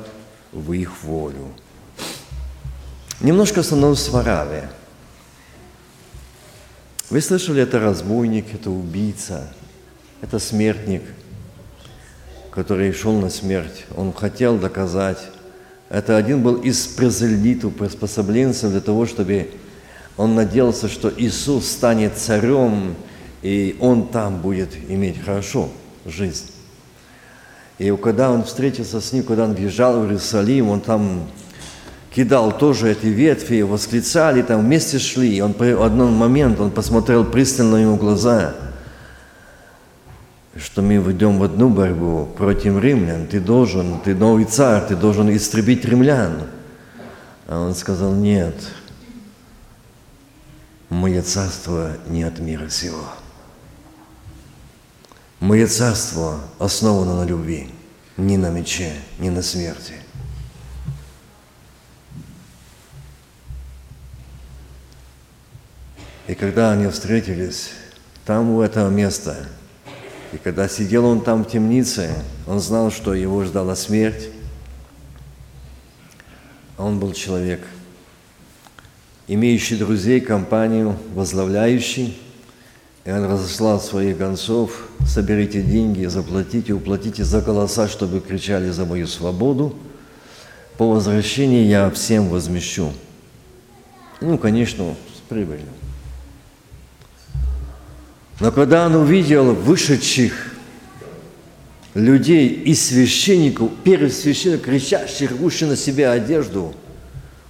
в 0.51 0.73
их 0.73 1.03
волю. 1.03 1.53
Немножко 3.19 3.61
остановился 3.61 4.09
в 4.09 4.13
Вараве– 4.13 4.69
вы 7.11 7.19
слышали, 7.19 7.61
это 7.61 7.77
разбойник, 7.77 8.53
это 8.53 8.71
убийца, 8.71 9.53
это 10.21 10.39
смертник, 10.39 11.01
который 12.51 12.93
шел 12.93 13.19
на 13.19 13.29
смерть. 13.29 13.83
Он 13.97 14.13
хотел 14.13 14.57
доказать. 14.57 15.19
Это 15.91 16.15
один 16.15 16.41
был 16.41 16.56
из 16.56 16.88
прозелитов, 16.88 17.75
приспособленцев 17.75 18.71
для 18.71 18.80
того, 18.80 19.06
чтобы 19.06 19.49
он 20.15 20.36
надеялся, 20.36 20.88
что 20.88 21.12
Иисус 21.15 21.67
станет 21.67 22.15
царем, 22.15 22.95
и 23.41 23.75
он 23.82 24.08
там 24.08 24.41
будет 24.41 24.69
иметь 24.88 25.21
хорошо 25.21 25.67
жизнь. 26.06 26.45
И 27.77 27.93
когда 28.01 28.32
он 28.32 28.45
встретился 28.45 29.01
с 29.01 29.12
ним, 29.12 29.23
когда 29.23 29.43
он 29.43 29.54
въезжал 29.54 29.99
в 29.99 30.06
Иерусалим, 30.06 30.69
он 30.69 30.80
там 30.80 31.27
кидал 32.15 32.58
тоже 32.58 32.91
эти 32.91 33.08
ветви, 33.08 33.62
восклицали, 33.62 34.43
там 34.43 34.62
вместе 34.62 34.97
шли. 34.97 35.36
И 35.36 35.41
он 35.41 35.54
в 35.54 35.62
один 35.62 36.13
момент, 36.13 36.62
он 36.62 36.71
посмотрел 36.71 37.25
пристально 37.25 37.77
ему 37.77 37.95
в 37.95 37.99
глаза, 37.99 38.56
что 40.55 40.81
мы 40.81 40.95
ведем 40.97 41.39
в 41.39 41.43
одну 41.43 41.69
борьбу 41.69 42.25
против 42.37 42.81
римлян. 42.81 43.27
Ты 43.27 43.39
должен, 43.39 44.01
ты 44.01 44.13
новый 44.13 44.45
царь, 44.45 44.87
ты 44.87 44.95
должен 44.95 45.33
истребить 45.35 45.85
римлян. 45.85 46.47
А 47.47 47.59
он 47.59 47.73
сказал, 47.75 48.13
нет, 48.13 48.55
мое 50.89 51.21
царство 51.21 51.97
не 52.07 52.23
от 52.23 52.39
мира 52.39 52.69
сего. 52.69 53.05
Мое 55.39 55.67
царство 55.67 56.39
основано 56.59 57.15
на 57.15 57.25
любви, 57.25 57.69
не 58.17 58.37
на 58.37 58.49
мече, 58.49 58.93
не 59.17 59.29
на 59.29 59.41
смерти. 59.41 59.95
И 66.27 66.35
когда 66.35 66.71
они 66.71 66.87
встретились 66.87 67.71
там, 68.23 68.51
у 68.51 68.61
этого 68.61 68.89
места, 68.89 69.49
и 70.34 70.38
когда 70.38 70.70
сидел 70.70 71.06
он 71.06 71.22
там 71.22 71.44
в 71.44 71.50
темнице, 71.50 72.10
он 72.48 72.60
знал, 72.60 72.89
что 72.89 73.13
его 73.13 73.44
ждала 73.44 73.76
смерть. 73.76 74.30
Он 76.78 77.00
был 77.00 77.12
человек, 77.12 77.62
имеющий 79.28 79.76
друзей, 79.76 80.22
компанию, 80.22 80.96
возглавляющий. 81.13 82.17
И 83.04 83.12
он 83.12 83.26
разослал 83.26 83.82
своих 83.82 84.17
гонцов, 84.17 84.88
соберите 85.06 85.62
деньги, 85.62 86.06
заплатите, 86.06 86.74
уплатите 86.74 87.24
за 87.24 87.41
голоса, 87.41 87.88
чтобы 87.88 88.22
кричали 88.22 88.70
за 88.70 88.86
мою 88.86 89.08
свободу. 89.08 89.76
По 90.78 90.88
возвращении 90.88 91.65
я 91.65 91.89
всем 91.89 92.30
возмещу. 92.30 92.94
Ну, 94.22 94.38
конечно, 94.38 94.96
с 95.15 95.30
прибылью. 95.30 95.65
Но 98.41 98.51
когда 98.51 98.88
он 98.88 98.95
увидел 98.95 99.54
вышедших 99.54 100.56
людей 101.93 102.49
и 102.49 102.73
священников, 102.73 103.69
первых 103.84 104.12
священников, 104.12 104.65
кричащих, 104.65 105.30
рвущих 105.30 105.67
на 105.67 105.75
себя 105.75 106.12
одежду, 106.12 106.73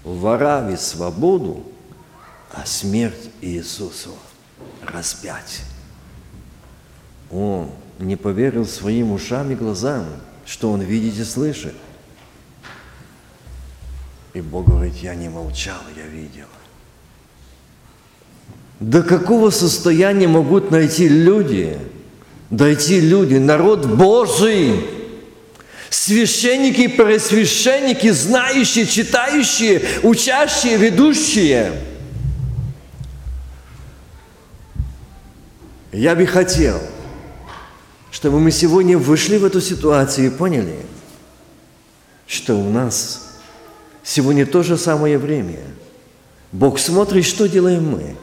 вора 0.03 0.67
ведь 0.69 0.81
свободу, 0.81 1.63
а 2.51 2.65
смерть 2.65 3.29
Иисусу 3.39 4.13
распять. 4.85 5.61
Он 7.31 7.71
не 7.97 8.17
поверил 8.17 8.65
своим 8.65 9.13
ушам 9.13 9.49
и 9.49 9.55
глазам, 9.55 10.05
что 10.45 10.73
он 10.73 10.81
видит 10.81 11.17
и 11.17 11.23
слышит. 11.23 11.75
И 14.33 14.41
Бог 14.41 14.67
говорит, 14.67 14.95
я 14.95 15.15
не 15.15 15.29
молчал, 15.29 15.79
я 15.95 16.05
видел. 16.05 16.47
До 18.81 19.03
какого 19.03 19.51
состояния 19.51 20.27
могут 20.27 20.71
найти 20.71 21.07
люди, 21.07 21.77
дойти 22.49 22.99
люди, 22.99 23.35
народ 23.35 23.85
Божий, 23.85 24.83
священники, 25.91 26.87
пресвященники, 26.87 28.09
знающие, 28.09 28.87
читающие, 28.87 29.83
учащие, 30.01 30.77
ведущие. 30.77 31.73
Я 35.91 36.15
бы 36.15 36.25
хотел, 36.25 36.81
чтобы 38.09 38.39
мы 38.39 38.49
сегодня 38.49 38.97
вышли 38.97 39.37
в 39.37 39.45
эту 39.45 39.61
ситуацию 39.61 40.25
и 40.25 40.29
поняли, 40.31 40.79
что 42.25 42.55
у 42.55 42.71
нас 42.71 43.37
сегодня 44.01 44.47
то 44.47 44.63
же 44.63 44.75
самое 44.75 45.19
время. 45.19 45.59
Бог 46.51 46.79
смотрит, 46.79 47.25
что 47.25 47.47
делаем 47.47 47.87
мы. 47.87 48.15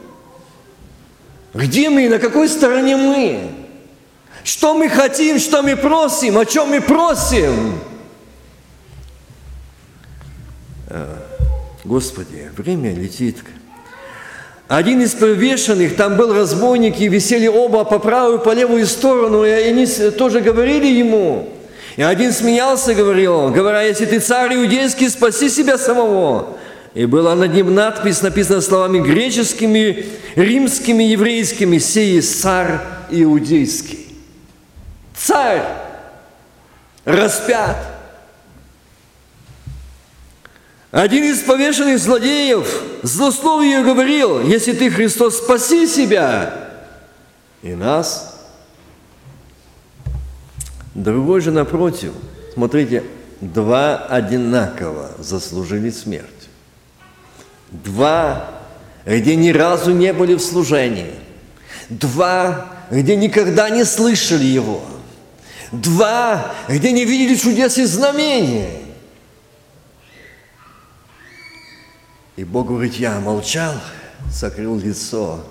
Где 1.53 1.89
мы, 1.89 2.09
на 2.09 2.19
какой 2.19 2.47
стороне 2.47 2.95
мы? 2.95 3.51
Что 4.43 4.75
мы 4.75 4.89
хотим, 4.89 5.39
что 5.39 5.61
мы 5.61 5.75
просим, 5.75 6.37
о 6.37 6.45
чем 6.45 6.69
мы 6.69 6.81
просим? 6.81 7.79
Э, 10.87 11.17
Господи, 11.83 12.49
время 12.55 12.93
летит. 12.93 13.37
Один 14.67 15.01
из 15.01 15.15
повешенных, 15.15 15.95
там 15.95 16.15
был 16.15 16.33
разбойник, 16.33 16.99
и 16.99 17.07
висели 17.07 17.47
оба 17.47 17.83
по 17.85 17.97
правую 17.97 18.39
по 18.39 18.53
левую 18.53 18.85
сторону, 18.85 19.43
и 19.43 19.49
они 19.49 19.87
тоже 20.11 20.41
говорили 20.41 20.85
ему. 20.85 21.49
И 21.95 22.03
один 22.03 22.31
смеялся, 22.31 22.93
говорил, 22.93 23.49
говоря, 23.49 23.81
если 23.81 24.05
ты 24.05 24.19
царь 24.19 24.55
иудейский, 24.55 25.09
спаси 25.09 25.49
себя 25.49 25.77
самого. 25.77 26.59
И 26.93 27.05
была 27.05 27.35
над 27.35 27.53
ним 27.53 27.73
надпись, 27.73 28.21
написана 28.21 28.61
словами 28.61 28.99
греческими, 28.99 30.05
римскими, 30.35 31.03
еврейскими, 31.03 31.77
«Сей 31.77 32.21
царь 32.21 32.79
иудейский». 33.11 34.07
Царь 35.15 35.63
распят. 37.05 37.77
Один 40.91 41.23
из 41.25 41.41
повешенных 41.41 41.99
злодеев 41.99 42.81
злословие 43.03 43.83
говорил, 43.83 44.41
если 44.41 44.71
ты 44.71 44.89
Христос, 44.89 45.37
спаси 45.37 45.85
себя 45.85 46.71
и 47.61 47.75
нас. 47.75 48.39
Другой 50.95 51.41
же 51.41 51.51
напротив, 51.51 52.13
смотрите, 52.53 53.03
два 53.39 53.97
одинаково 53.97 55.11
заслужили 55.19 55.91
смерть. 55.91 56.38
Два, 57.71 58.61
где 59.05 59.35
ни 59.35 59.49
разу 59.49 59.91
не 59.91 60.13
были 60.13 60.35
в 60.35 60.41
служении. 60.41 61.13
Два, 61.89 62.73
где 62.89 63.15
никогда 63.15 63.69
не 63.69 63.83
слышали 63.83 64.45
Его. 64.45 64.83
Два, 65.71 66.53
где 66.67 66.91
не 66.91 67.05
видели 67.05 67.35
чудес 67.35 67.77
и 67.77 67.85
знамений. 67.85 68.85
И 72.35 72.43
Бог 72.43 72.67
говорит, 72.67 72.95
я 72.95 73.19
молчал, 73.19 73.75
закрыл 74.31 74.79
лицо, 74.79 75.43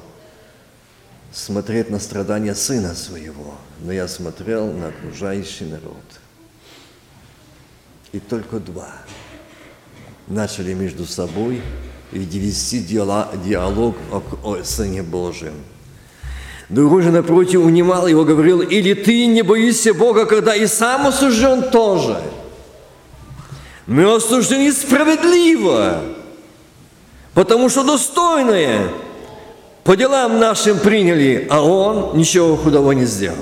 смотреть 1.32 1.90
на 1.90 2.00
страдания 2.00 2.54
Сына 2.54 2.94
Своего, 2.94 3.54
но 3.80 3.92
я 3.92 4.08
смотрел 4.08 4.72
на 4.72 4.88
окружающий 4.88 5.66
народ. 5.66 6.02
И 8.12 8.18
только 8.18 8.58
два 8.58 8.90
начали 10.26 10.72
между 10.72 11.04
собой 11.04 11.62
вести 12.12 12.80
диалог 12.80 13.96
о 14.42 14.62
Сыне 14.62 15.02
Божьем. 15.02 15.54
Другой 16.68 17.02
же 17.02 17.10
напротив 17.10 17.64
унимал 17.64 18.06
его, 18.06 18.24
говорил, 18.24 18.60
или 18.60 18.92
ты 18.92 19.26
не 19.26 19.42
боишься 19.42 19.94
Бога, 19.94 20.26
когда 20.26 20.54
и 20.54 20.66
сам 20.66 21.06
осужден 21.06 21.70
тоже. 21.70 22.20
Мы 23.86 24.14
осуждены 24.14 24.70
справедливо, 24.72 26.02
потому 27.32 27.70
что 27.70 27.84
достойное 27.84 28.90
по 29.82 29.96
делам 29.96 30.38
нашим 30.38 30.78
приняли, 30.78 31.46
а 31.48 31.62
он 31.62 32.18
ничего 32.18 32.54
худого 32.56 32.92
не 32.92 33.06
сделал. 33.06 33.38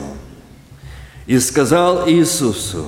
И 1.26 1.40
сказал 1.40 2.08
Иисусу, 2.08 2.86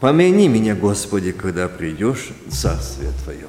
помяни 0.00 0.48
меня, 0.48 0.74
Господи, 0.74 1.32
когда 1.32 1.68
придешь 1.68 2.30
в 2.46 2.56
Царствие 2.56 3.10
Твое. 3.22 3.46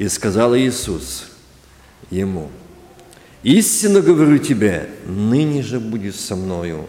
И 0.00 0.08
сказал 0.08 0.56
Иисус 0.56 1.26
ему, 2.08 2.48
истинно 3.42 4.00
говорю 4.00 4.38
тебе, 4.38 4.88
ныне 5.04 5.62
же 5.62 5.78
будешь 5.78 6.18
со 6.18 6.36
мною 6.36 6.86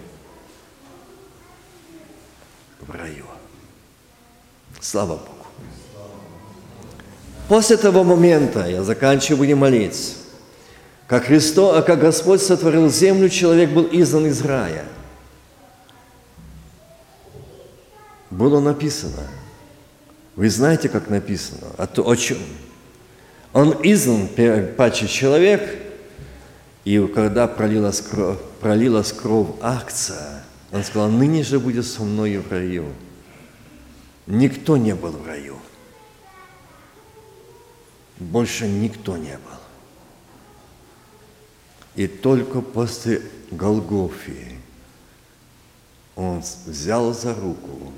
в 2.80 2.89
раю. 2.89 3.26
Слава 4.80 5.18
Богу. 5.18 5.45
После 7.49 7.76
того 7.76 8.05
момента, 8.05 8.66
я 8.66 8.82
заканчиваю, 8.82 9.57
молиться, 9.57 10.14
как 11.05 11.26
Христос, 11.26 11.80
а 11.80 11.82
как 11.82 11.99
Господь 11.99 12.41
сотворил 12.41 12.89
землю, 12.89 13.28
человек 13.28 13.72
был 13.72 13.89
изгнан 13.91 14.28
из 14.28 14.41
рая. 14.41 14.86
Было 18.30 18.62
написано. 18.62 19.28
Вы 20.38 20.49
знаете, 20.49 20.88
как 20.88 21.09
написано? 21.09 21.68
А 21.78 21.88
то 21.88 22.09
о 22.09 22.16
чем? 22.16 22.38
Он 23.53 23.75
изгнан, 23.83 24.29
паче 24.77 25.07
человек, 25.07 25.61
и 26.85 26.99
когда 27.07 27.47
пролилась 27.47 28.01
кровь, 28.01 28.37
пролилась 28.59 29.11
кровь 29.11 29.49
акция, 29.61 30.43
он 30.71 30.83
сказал, 30.83 31.09
ныне 31.09 31.43
же 31.43 31.59
будет 31.59 31.85
со 31.85 32.03
мною 32.03 32.41
в 32.41 32.51
раю. 32.51 32.85
Никто 34.25 34.77
не 34.77 34.95
был 34.95 35.11
в 35.11 35.27
раю 35.27 35.57
больше 38.21 38.67
никто 38.67 39.17
не 39.17 39.33
был. 39.33 39.57
И 41.95 42.07
только 42.07 42.61
после 42.61 43.21
Голгофии 43.49 44.59
он 46.15 46.41
взял 46.65 47.13
за 47.13 47.33
руку 47.33 47.91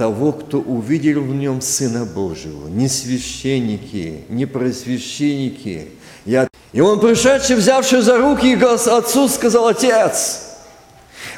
того, 0.00 0.32
кто 0.32 0.60
увидел 0.60 1.20
в 1.20 1.34
нем 1.34 1.60
Сына 1.60 2.06
Божьего, 2.06 2.68
не 2.68 2.88
священники, 2.88 4.24
не 4.30 4.46
просвященники. 4.46 5.88
Я... 6.24 6.48
И 6.72 6.80
он, 6.80 7.00
пришедший, 7.00 7.56
взявший 7.56 8.00
за 8.00 8.16
руки 8.16 8.54
отцу, 8.54 9.28
сказал, 9.28 9.68
Отец, 9.68 10.40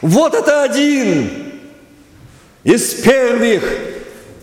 вот 0.01 0.35
это 0.35 0.63
один 0.63 1.59
из 2.63 2.95
первых, 3.03 3.65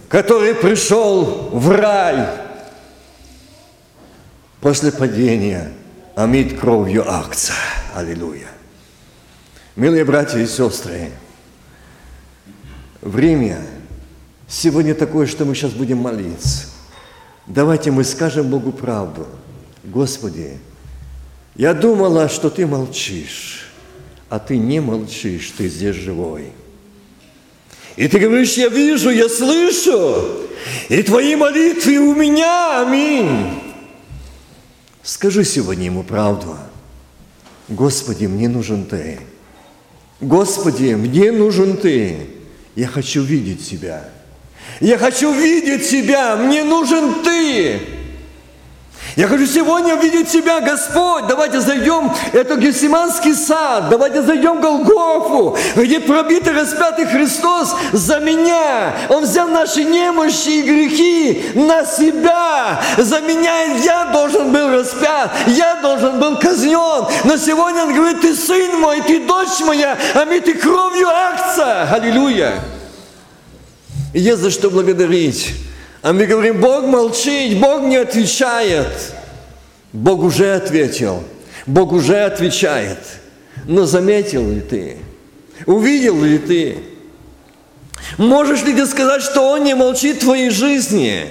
который 0.10 0.54
пришел 0.54 1.52
в 1.54 1.70
рай, 1.70 2.28
после 4.60 4.92
падения 4.92 5.72
омит 6.16 6.60
кровью 6.60 7.10
акция. 7.10 7.56
Аллилуйя. 7.96 8.50
Милые 9.78 10.04
братья 10.04 10.40
и 10.40 10.46
сестры, 10.46 11.10
время 13.00 13.62
сегодня 14.50 14.96
такое, 14.96 15.28
что 15.28 15.46
мы 15.46 15.56
сейчас 15.56 15.72
будем 15.72 16.00
молиться. 16.00 16.68
Давайте 17.46 17.92
мы 17.92 18.04
скажем 18.04 18.50
Богу 18.50 18.72
правду. 18.72 19.28
Господи, 19.84 20.58
я 21.56 21.74
думала, 21.74 22.30
что 22.30 22.50
Ты 22.50 22.68
молчишь, 22.68 23.72
а 24.30 24.40
Ты 24.40 24.58
не 24.58 24.80
молчишь, 24.82 25.54
Ты 25.58 25.70
здесь 25.70 25.96
живой. 25.96 26.52
И 27.96 28.08
Ты 28.08 28.20
говоришь, 28.20 28.54
я 28.54 28.70
вижу, 28.70 29.10
я 29.10 29.28
слышу, 29.30 30.48
и 30.90 31.02
Твои 31.04 31.36
молитвы 31.36 31.98
у 32.00 32.16
меня, 32.16 32.82
аминь. 32.82 33.62
Скажи 35.02 35.44
сегодня 35.44 35.86
ему 35.86 36.04
правду. 36.04 36.56
Господи, 37.68 38.26
мне 38.26 38.48
нужен 38.48 38.86
Ты. 38.86 39.20
Господи, 40.22 40.94
мне 40.94 41.32
нужен 41.32 41.78
Ты. 41.78 42.28
Я 42.76 42.88
хочу 42.88 43.22
видеть 43.24 43.68
Тебя. 43.68 44.10
Я 44.80 44.98
хочу 44.98 45.32
видеть 45.32 45.90
Тебя, 45.90 46.36
мне 46.38 46.64
нужен 46.64 47.16
Ты. 47.24 47.82
Я 49.18 49.28
хочу 49.28 49.46
сегодня 49.46 49.96
увидеть 49.96 50.30
Тебя, 50.30 50.62
Господь. 50.62 51.28
Давайте 51.28 51.60
зайдем 51.60 52.10
в 52.10 52.34
этот 52.34 52.60
Гефсиманский 52.60 53.34
сад. 53.34 53.90
Давайте 53.90 54.22
зайдем 54.22 54.60
в 54.60 54.62
Голгофу, 54.62 55.58
где 55.76 56.00
пробитый 56.00 56.54
распятый 56.54 57.06
Христос 57.06 57.76
за 57.92 58.20
меня. 58.20 58.94
Он 59.10 59.24
взял 59.24 59.50
наши 59.50 59.84
немощи 59.84 60.50
и 60.50 60.62
грехи 60.62 61.52
на 61.56 61.84
себя. 61.86 62.80
За 62.98 63.20
меня 63.20 63.64
я 63.84 64.06
должен 64.14 64.54
был 64.54 64.70
распят, 64.72 65.32
я 65.48 65.76
должен 65.82 66.18
был 66.20 66.38
казнен. 66.38 67.06
Но 67.26 67.36
сегодня 67.36 67.84
Он 67.84 67.94
говорит, 67.94 68.22
ты 68.22 68.34
сын 68.34 68.80
мой, 68.80 69.02
ты 69.02 69.20
дочь 69.20 69.60
моя, 69.66 69.98
а 70.14 70.24
мы 70.24 70.40
ты 70.40 70.54
кровью 70.54 71.10
акция. 71.10 71.92
Аллилуйя. 71.92 72.79
Есть 74.14 74.40
за 74.40 74.52
что 74.52 74.70
благодарить. 74.70 75.54
А 76.02 76.14
мы 76.14 76.26
говорим, 76.26 76.62
Бог 76.62 76.86
молчит, 76.86 77.60
Бог 77.60 77.84
не 77.84 77.98
отвечает. 77.98 79.14
Бог 79.92 80.22
уже 80.22 80.54
ответил, 80.54 81.24
Бог 81.66 81.92
уже 81.92 82.24
отвечает. 82.24 83.00
Но 83.66 83.86
заметил 83.86 84.50
ли 84.50 84.62
ты? 84.62 84.98
Увидел 85.66 86.24
ли 86.24 86.38
ты? 86.38 86.78
Можешь 88.18 88.64
ли 88.64 88.74
ты 88.74 88.86
сказать, 88.86 89.22
что 89.22 89.42
Он 89.52 89.64
не 89.64 89.76
молчит 89.76 90.18
в 90.18 90.20
твоей 90.22 90.50
жизни? 90.50 91.26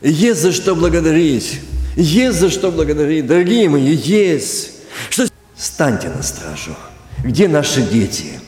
Есть 0.00 0.40
за 0.40 0.52
что 0.52 0.74
благодарить. 0.74 1.60
Есть 1.96 2.38
за 2.38 2.50
что 2.50 2.70
благодарить. 2.70 3.26
Дорогие 3.26 3.68
мои, 3.68 3.94
есть. 3.94 4.72
Что... 5.10 5.26
Станьте 5.56 6.08
на 6.08 6.22
стражу. 6.22 6.76
Где 7.22 7.48
наши 7.48 7.80
дети? 7.80 8.40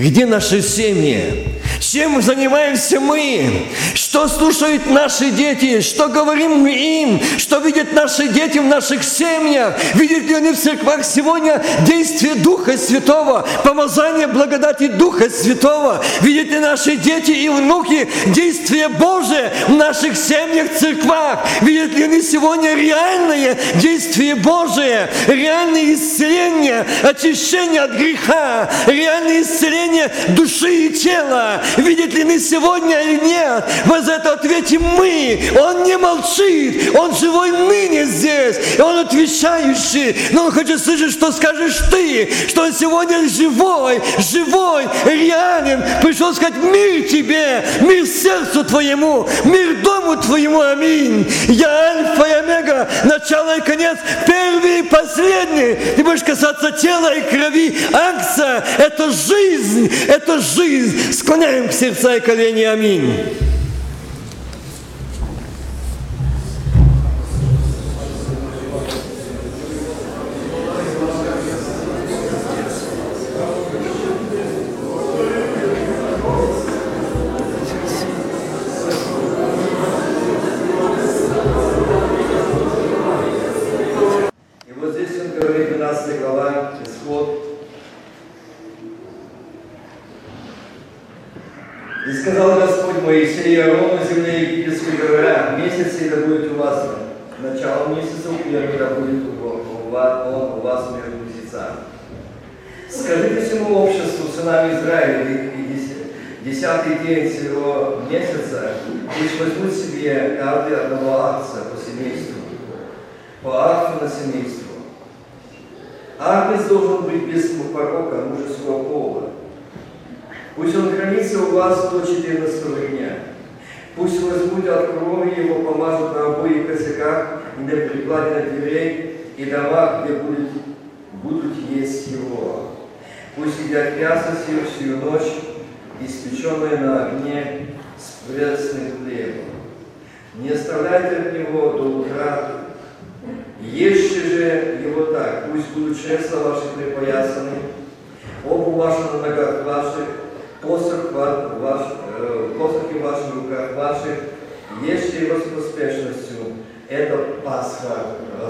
Где 0.00 0.24
наши 0.24 0.62
семьи? 0.62 1.44
Чем 1.78 2.22
занимаемся 2.22 3.00
мы? 3.00 3.66
Что 3.94 4.28
слушают 4.28 4.86
наши 4.86 5.30
дети? 5.30 5.80
Что 5.80 6.08
говорим 6.08 6.60
мы 6.60 6.72
им? 6.72 7.20
Что 7.36 7.58
видят 7.58 7.92
наши 7.92 8.28
дети 8.28 8.58
в 8.58 8.64
наших 8.64 9.04
семьях? 9.04 9.74
Видят 9.94 10.24
ли 10.24 10.34
они 10.34 10.52
в 10.52 10.58
церквах 10.58 11.04
сегодня 11.04 11.62
действие 11.86 12.34
Духа 12.34 12.78
Святого, 12.78 13.46
помазание 13.62 14.26
благодати 14.26 14.88
Духа 14.88 15.28
Святого? 15.28 16.02
Видят 16.22 16.50
ли 16.50 16.60
наши 16.60 16.96
дети 16.96 17.32
и 17.32 17.48
внуки 17.48 18.08
действие 18.26 18.88
Божие 18.88 19.52
в 19.68 19.74
наших 19.74 20.16
семьях, 20.16 20.78
церквах? 20.78 21.46
Видят 21.60 21.92
ли 21.92 22.04
они 22.04 22.22
сегодня 22.22 22.74
реальное 22.74 23.58
действие 23.74 24.34
Божие, 24.34 25.10
реальное 25.26 25.94
исцеление, 25.94 26.86
очищение 27.02 27.82
от 27.82 27.92
греха, 27.92 28.70
реальное 28.86 29.42
исцеление 29.42 29.89
исцеление 29.90 30.10
души 30.28 30.86
и 30.86 30.88
тела. 30.90 31.60
Видит 31.76 32.14
ли 32.14 32.24
мы 32.24 32.38
сегодня 32.38 33.00
или 33.00 33.24
нет? 33.24 33.64
Мы 33.86 34.00
за 34.02 34.12
это 34.12 34.32
ответим 34.34 34.82
мы. 34.82 35.40
Он 35.58 35.82
не 35.84 35.96
молчит. 35.96 36.94
Он 36.96 37.14
живой 37.14 37.50
ныне 37.50 38.06
здесь. 38.06 38.56
И 38.78 38.80
он 38.80 38.98
отвечающий. 38.98 40.16
Но 40.32 40.46
он 40.46 40.52
хочет 40.52 40.82
слышать, 40.82 41.12
что 41.12 41.32
скажешь 41.32 41.78
ты. 41.90 42.30
Что 42.48 42.62
он 42.62 42.72
сегодня 42.72 43.28
живой, 43.28 44.00
живой, 44.18 44.88
реален. 45.04 45.82
Пришел 46.02 46.34
сказать 46.34 46.56
мир 46.56 47.08
тебе, 47.08 47.64
мир 47.80 48.06
сердцу 48.06 48.64
твоему, 48.64 49.28
мир 49.44 49.76
дому 49.82 50.16
твоему. 50.16 50.60
Аминь. 50.60 51.30
Я 51.48 51.68
альфа 51.68 52.24
и 52.24 52.32
омега, 52.32 52.88
начало 53.04 53.56
и 53.56 53.60
конец, 53.60 53.98
первый 54.26 54.80
и 54.80 54.82
последний. 54.82 55.94
Ты 55.96 56.04
будешь 56.04 56.22
касаться 56.22 56.70
тела 56.72 57.14
и 57.14 57.22
крови. 57.22 57.76
Акция– 57.92 58.64
это 58.78 59.10
жизнь 59.10 59.79
жизнь, 59.80 59.92
это 60.08 60.40
жизнь. 60.40 61.12
Склоняем 61.12 61.68
к 61.68 61.72
сердца 61.72 62.16
и 62.16 62.20
колени. 62.20 62.62
Аминь. 62.62 63.49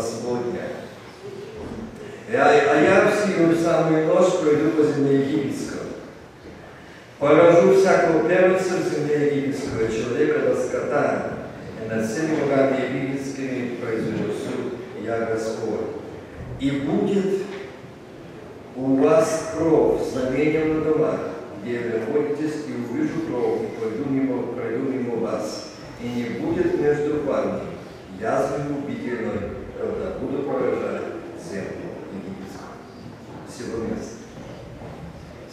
Сегодня 0.03 0.61
а 2.29 2.33
я, 2.33 2.73
А 2.73 2.81
я 2.81 3.11
в 3.11 3.27
силу 3.27 3.55
самую 3.55 4.07
ночь 4.07 4.33
пройду 4.41 4.71
по 4.71 4.85
земле 4.85 5.21
египетского. 5.21 5.81
Поражу 7.19 7.75
всякого 7.75 8.29
первенца 8.29 8.77
в 8.77 8.95
земле 8.95 9.37
египетского, 9.37 9.89
человека 9.89 10.39
до 10.41 10.57
скота, 10.57 11.33
и 11.85 11.89
над 11.89 12.07
всеми 12.07 12.41
богами 12.41 12.85
египетскими 12.89 13.77
произведу 13.77 14.33
я 15.03 15.27
Господь. 15.27 15.81
И 16.61 16.71
будет 16.71 17.43
у 18.77 18.95
вас 18.97 19.53
кровь, 19.57 20.03
знамение 20.13 20.67
на 20.67 20.85
домах, 20.85 21.21
где 21.63 21.81
вы 21.81 21.99
находитесь, 21.99 22.65
и 22.69 22.73
увижу 22.73 23.23
кровь, 23.27 23.63
и 23.63 23.79
пройду 23.79 24.09
мимо, 24.09 24.55
пройду 24.55 24.91
мимо 24.91 25.17
вас, 25.17 25.71
и 26.01 26.09
не 26.09 26.25
будет 26.39 26.81
между 26.81 27.23
вами 27.23 27.61
язвы 28.21 28.77
убительной, 28.79 29.60
когда 29.81 30.19
Будда 30.19 30.43
поражает 30.43 31.15
землю 31.43 31.91
египетскую. 32.13 32.69
Всего 33.49 33.85
места. 33.85 34.17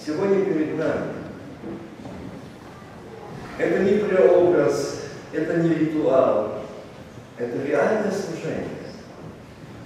Сегодня 0.03 0.45
перед 0.45 0.77
нами 0.77 1.13
это 3.57 3.79
не 3.83 3.99
преобраз, 3.99 5.01
это 5.31 5.57
не 5.57 5.73
ритуал, 5.73 6.61
это 7.37 7.65
реальное 7.65 8.11
служение. 8.11 8.67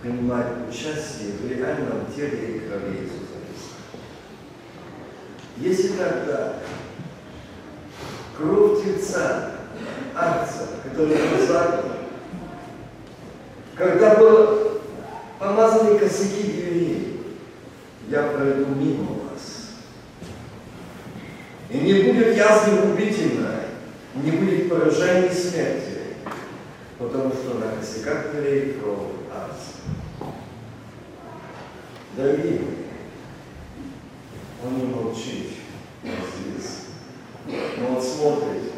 Принимать 0.02 0.48
участие 0.68 1.34
в 1.34 1.48
реальном 1.48 2.08
теле 2.14 2.56
и 2.56 2.60
крови 2.62 2.98
Иисуса 2.98 3.38
Христа. 3.46 3.76
Если 5.58 5.90
тогда 5.90 6.56
кровь 8.36 8.84
тельца, 8.84 9.52
акция, 10.16 10.68
которая 10.84 11.20
была 11.38 12.01
когда 13.82 14.14
было 14.14 14.80
помазаны 15.40 15.98
косяки 15.98 16.44
дверей, 16.44 17.20
я 18.10 18.22
пройду 18.28 18.76
мимо 18.76 19.24
вас. 19.24 19.72
И 21.68 21.80
не 21.80 22.04
будет 22.04 22.38
язвы 22.38 22.78
губительной, 22.80 23.64
не 24.14 24.30
будет 24.34 24.70
поражений 24.70 25.34
смерти, 25.34 25.98
потому 27.00 27.34
что 27.34 27.56
на 27.56 27.76
косяках 27.76 28.32
дверей 28.32 28.74
кровь 28.74 29.00
Агнца. 29.34 30.32
Дорогие 32.16 32.60
мои, 32.60 32.86
он 34.64 34.78
не 34.78 34.94
молчит 34.94 35.54
здесь, 36.04 36.86
но 37.80 37.96
он 37.96 38.04
смотрит. 38.04 38.74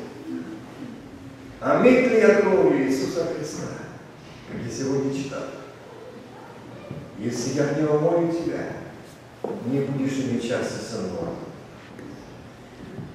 а 1.60 1.84
ли 1.84 2.20
я 2.22 2.36
кровью 2.36 2.88
Иисуса 2.88 3.28
Христа? 3.36 3.84
Как 4.50 4.62
я 4.62 4.72
сегодня 4.72 5.14
читал. 5.14 5.44
Если 7.18 7.54
я 7.54 7.74
не 7.74 7.88
омою 7.88 8.32
тебя, 8.32 8.74
не 9.66 9.82
будешь 9.82 10.20
иметь 10.20 10.48
части 10.48 10.80
со 10.84 11.02
мной. 11.02 11.36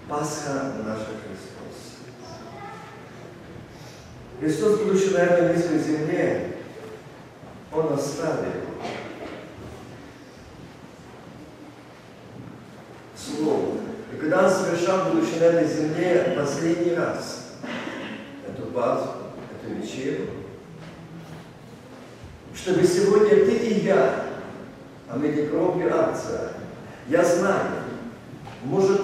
Пасха 0.09 0.73
наша 0.85 1.05
Христос. 1.05 1.99
Христос, 4.41 4.81
будучи 4.81 5.13
на 5.13 5.19
этой 5.19 5.55
низкой 5.55 5.79
земле, 5.79 6.57
Он 7.73 7.93
оставил 7.93 8.53
Слово. 13.17 13.79
И 14.13 14.17
когда 14.17 14.45
Он 14.45 14.51
совершал, 14.51 15.13
будучи 15.13 15.39
на 15.39 15.45
этой 15.45 15.69
земле, 15.69 16.35
последний 16.39 16.95
раз 16.95 17.57
эту 18.47 18.69
Пасху, 18.69 19.19
эту 19.61 19.75
вечеру, 19.75 20.38
чтобы 22.61 22.85
сегодня 22.85 23.45
ты 23.45 23.53
и 23.53 23.85
я, 23.85 24.27
а 25.09 25.17
мы 25.17 25.29
не 25.29 25.47
кровью 25.47 25.89
Отца, 25.89 26.53
я 27.09 27.25
знаю, 27.25 27.85
может, 28.65 29.01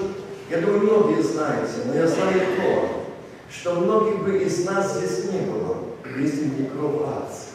я 0.50 0.60
думаю, 0.60 0.80
многие 0.80 1.22
знаете, 1.22 1.72
но 1.86 1.94
я 1.94 2.06
знаю 2.06 2.40
то, 2.56 3.04
что 3.50 3.74
многих 3.76 4.22
бы 4.22 4.42
из 4.42 4.64
нас 4.66 4.98
здесь 4.98 5.32
не 5.32 5.40
было, 5.42 5.76
если 6.18 6.46
не 6.46 6.68
кровь 6.68 7.02
Отца. 7.02 7.54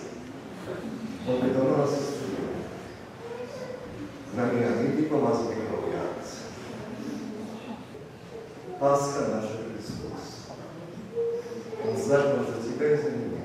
Он 1.27 1.41
бы 1.41 1.53
давно 1.53 1.77
нас 1.77 1.91
исцелил. 1.91 2.49
Нами 4.33 4.65
омыты 4.65 5.03
помазаны 5.03 5.55
кровью 5.55 5.99
Отца. 5.99 6.37
Пасха 8.79 9.27
наша 9.27 9.57
Христос. 9.67 10.47
Он 11.85 11.97
заклан 11.97 12.45
за 12.45 12.67
тебя 12.67 12.93
и 12.93 12.97
за 12.97 13.11
меня. 13.11 13.39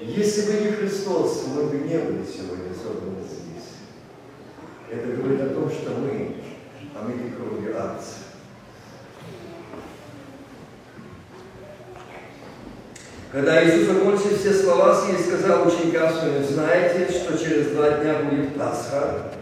Если 0.00 0.42
бы 0.42 0.60
не 0.60 0.70
Христос, 0.70 1.44
мы 1.48 1.64
бы 1.64 1.78
не 1.78 1.98
были 1.98 2.24
сегодня 2.24 2.72
собраны 2.72 3.20
здесь. 3.20 3.78
Это 4.88 5.08
говорит 5.08 5.40
о 5.40 5.54
том, 5.54 5.68
что 5.68 5.90
мы 5.90 6.36
омыты 6.94 7.32
кровью 7.32 7.76
Отца. 7.76 8.14
Когда 13.30 13.62
Иисус 13.62 13.90
окончил 13.90 14.38
все 14.38 14.54
слова 14.54 14.94
свои, 14.94 15.16
сказал 15.18 15.68
ученикам 15.68 16.10
своим, 16.14 16.42
знаете, 16.42 17.12
что 17.12 17.36
через 17.36 17.72
два 17.72 17.98
дня 17.98 18.20
будет 18.22 18.54
Пасха, 18.56 19.32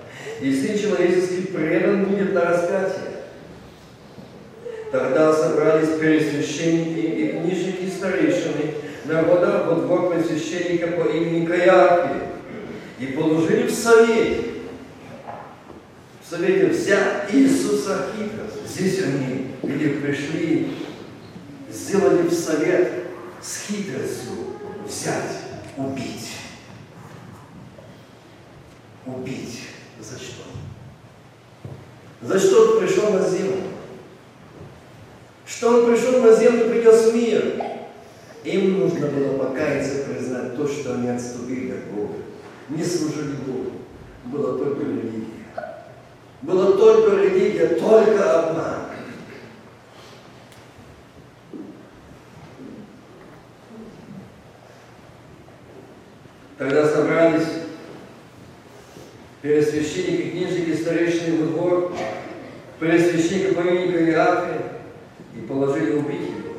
и 0.41 0.53
Сын 0.53 0.77
Человеческий 0.77 1.43
предан 1.53 2.05
будет 2.05 2.33
на 2.33 2.47
распятие. 2.47 3.17
Тогда 4.91 5.33
собрались 5.33 6.01
первосвященники 6.01 6.99
и 6.99 7.29
книжники 7.39 7.89
старейшины, 7.89 8.75
народа 9.05 9.67
во 9.69 9.77
двор 9.77 10.17
священника 10.27 10.89
по 10.89 11.09
имени 11.09 11.47
Каяфи, 11.47 12.23
и 12.99 13.07
положили 13.07 13.69
в 13.69 13.73
совете, 13.73 14.43
в 16.25 16.29
совете 16.29 16.67
взять 16.67 17.33
Иисуса 17.33 18.07
хитрость. 18.17 18.69
Здесь 18.69 19.05
они, 19.05 19.53
где 19.63 19.91
пришли, 19.91 20.71
сделали 21.71 22.23
в 22.23 22.33
совет 22.33 22.96
убить. 25.77 26.33
Убить. 29.07 29.63
За 30.01 30.19
что? 30.19 30.43
За 32.23 32.39
что 32.39 32.73
он 32.73 32.81
пришел 32.81 33.13
на 33.13 33.29
землю? 33.29 33.63
Что 35.47 35.69
он 35.69 35.91
пришел 35.91 36.23
на 36.23 36.35
землю, 36.35 36.69
принес 36.69 37.13
мир. 37.15 37.63
Им 38.45 38.81
нужно 38.81 39.07
было 39.07 39.39
покаяться, 39.39 40.05
признать 40.05 40.57
то, 40.57 40.67
что 40.67 40.95
они 40.95 41.09
отступили 41.09 41.73
от 41.73 41.85
Бога. 41.87 42.15
Не 42.69 42.85
служили 42.85 43.37
Богу. 43.47 43.73
Была 44.25 44.59
только 44.59 44.83
религия. 44.83 45.27
Была 46.43 46.73
только 46.73 47.17
религия, 47.17 47.67
только 47.77 48.41
обман. 48.41 48.87
Тогда 56.59 56.89
собрались 56.89 57.47
первосвященники, 59.43 60.31
книжники, 60.31 60.75
старейшины 60.75 61.45
в 61.45 61.53
двор, 61.53 61.93
первосвященника 62.81 63.55
по 63.57 63.61
имени 63.61 63.93
Каиафе, 63.93 64.63
и 65.37 65.41
положили 65.43 65.93
убить 65.93 66.31
его 66.31 66.55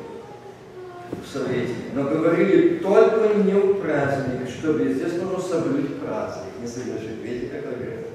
в 1.10 1.26
совете. 1.26 1.74
Но 1.94 2.04
говорили 2.04 2.78
только 2.78 3.34
не 3.42 3.52
в 3.52 3.80
праздник, 3.80 4.48
чтобы 4.48 4.94
здесь 4.94 5.14
нужно 5.14 5.40
соблюдать 5.40 5.98
праздник, 5.98 6.52
не 6.62 6.68
совершить. 6.68 7.20
Видите, 7.20 7.48
как 7.48 7.64
говорят? 7.64 8.06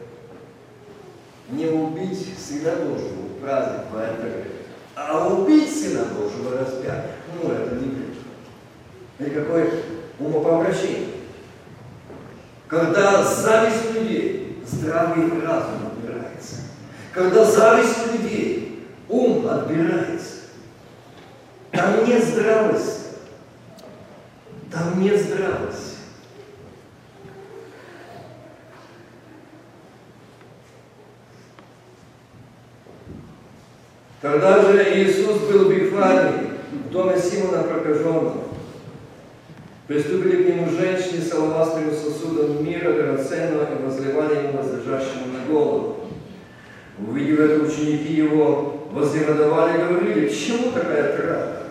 Не 1.49 1.65
убить 1.67 2.33
Сына 2.39 2.77
Божьего 2.77 3.27
в 3.27 3.41
праздник, 3.41 3.81
поэт 3.91 4.17
говорит. 4.19 4.51
А 4.95 5.27
убить 5.27 5.69
Сына 5.69 6.05
Божьего 6.17 6.57
распять, 6.57 7.07
ну 7.35 7.51
это 7.51 7.75
не 7.75 7.89
грех. 7.89 8.15
Это 9.19 9.41
какое 9.41 9.69
умопомрачение. 10.17 11.09
Когда 12.73 13.23
зависть 13.23 13.93
людей, 13.93 14.63
здравый 14.65 15.29
разум 15.41 15.91
отбирается. 15.91 16.55
Когда 17.13 17.45
зависть 17.45 18.11
людей, 18.11 18.87
ум 19.07 19.47
отбирается. 19.47 20.37
Там 21.71 22.03
нет 22.05 22.23
здравости. 22.23 23.01
Там 24.71 24.99
нет 24.99 25.21
здравости. 25.21 25.97
Тогда 34.23 34.61
же 34.61 34.81
Иисус 34.95 35.37
был 35.51 35.65
в 35.65 35.71
Вифании, 35.73 36.51
в 36.71 36.89
доме 36.91 37.19
Симона 37.19 37.63
прокаженного. 37.63 38.35
Приступили 39.85 40.43
к 40.43 40.47
нему 40.47 40.69
женщины 40.69 41.21
с 41.21 41.33
алавастровым 41.33 41.93
сосудом 41.93 42.65
мира 42.65 42.93
драгоценного 42.93 43.77
и 43.77 43.83
возливали 43.83 44.47
ему 44.47 44.59
возлежащему 44.59 45.25
на 45.33 45.53
голову. 45.53 45.97
Увидев 47.05 47.37
это, 47.37 47.65
ученики 47.65 48.13
его 48.13 48.87
вознегодовали 48.93 49.73
и 49.73 49.87
говорили, 49.87 50.33
чему 50.33 50.71
такая 50.71 51.17
трата? 51.17 51.63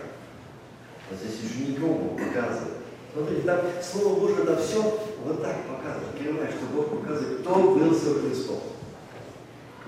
Вот 1.09 1.21
здесь 1.21 1.51
учеников 1.51 2.19
показывает. 2.19 2.75
Смотрите, 3.15 3.43
там 3.47 3.61
Слово 3.81 4.21
Божие, 4.21 4.43
это 4.43 4.59
все 4.59 4.83
вот 5.25 5.41
так 5.41 5.57
показывает. 5.63 6.19
Понимаешь, 6.19 6.51
что 6.51 6.77
Бог 6.77 7.01
показывает, 7.01 7.41
кто 7.41 7.55
был 7.55 7.95
со 7.95 8.21
Христом, 8.21 8.61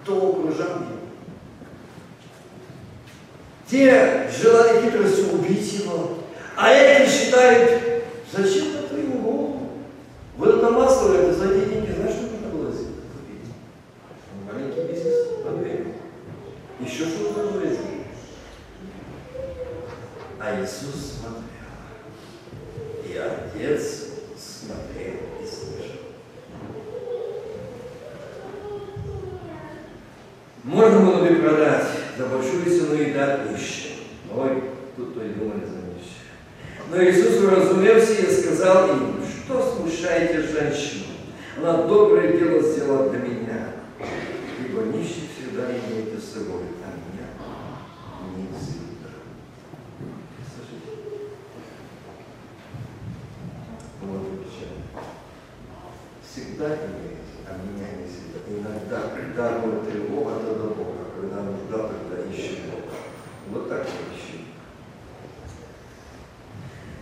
кто 0.01 0.31
окружал. 0.31 0.94
Те 3.69 4.29
желали 4.31 4.83
хитростью 4.83 5.33
убить 5.33 5.73
его, 5.73 6.19
а 6.57 6.71
эти 6.71 7.11
считают, 7.11 7.83
зачем 8.31 8.67
это 8.77 8.97
ему 8.97 9.19
голову? 9.21 9.71
Вот 10.37 10.57
это 10.57 10.71
масло, 10.71 11.15
это 11.15 11.33
за 11.33 11.51
эти 11.51 11.69
деньги, 11.71 11.93
знаешь, 11.93 12.15
что 12.15 12.23
нужно 12.31 12.49
было 12.49 12.71
сделать? 12.71 12.95
Маленький 14.47 14.93
бизнес, 14.93 15.17
Андрей. 15.49 15.95
Еще 16.81 17.05
что-то 17.05 17.43
нужно 17.43 17.61
сделать. 17.61 17.81
А 20.39 20.61
Иисус 20.61 21.21
смотрел. 21.21 21.45
И 23.09 23.17
Отец 23.17 23.83
смотрел 24.37 25.15
и 25.41 25.47
слышал. 25.47 26.01
Можно 30.65 31.01
было 31.01 31.25
бы 31.25 31.35
продать 31.37 31.87
за 32.19 32.27
большую 32.27 32.65
цену 32.65 32.95
и 32.95 33.13
дать 33.13 33.51
нищим. 33.51 33.91
Ой, 34.35 34.63
тут 34.97 35.15
то 35.15 35.25
и 35.25 35.29
думали 35.31 35.65
за 35.65 35.81
нищих. 35.95 36.25
Но 36.91 37.03
Иисус, 37.03 37.43
уразумев 37.43 38.03
сие, 38.03 38.31
сказал 38.31 38.89
им, 38.89 39.17
что 39.45 39.77
смущаете 39.77 40.41
женщину? 40.43 41.05
Она 41.59 41.83
доброе 41.83 42.37
дело 42.37 42.63
сделала 42.63 43.11
для 43.11 43.21
меня. 43.21 43.73
Ибо 44.59 44.83
нищих 44.85 45.25
всегда 45.37 45.65
имеете 45.71 46.19
с 46.19 46.33
собой, 46.33 46.63
а 46.83 46.89
меня 46.97 47.29
не 48.37 48.47
всегда. 48.59 49.11
Слышите? 50.49 50.91
Вот 54.03 54.23
печаль. 54.41 54.81
Всегда 56.27 56.67
имеете, 56.67 57.35
а 57.47 57.51
меня 57.63 57.89
не 57.99 58.07
всегда. 58.09 58.39
Иногда, 58.49 58.99
когда 59.15 59.59
будет 59.59 59.91
тревога, 59.91 60.33
тогда 60.41 60.65
Бога. 60.75 61.05
Когда 61.21 61.43
нужда, 61.43 61.89
тогда 61.89 62.31
ищем 62.31 62.71
Бога. 62.71 62.95
Вот 63.51 63.69
так 63.69 63.87
мы 63.87 64.17
ищем. 64.17 64.45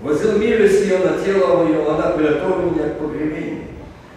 Возил 0.02 0.38
милость 0.38 0.82
ее 0.82 0.98
на 0.98 1.22
тело 1.22 1.64
мое, 1.64 1.94
она 1.94 2.10
приготовила 2.10 2.70
меня 2.70 2.88
к 2.90 2.98
погребению. 2.98 3.66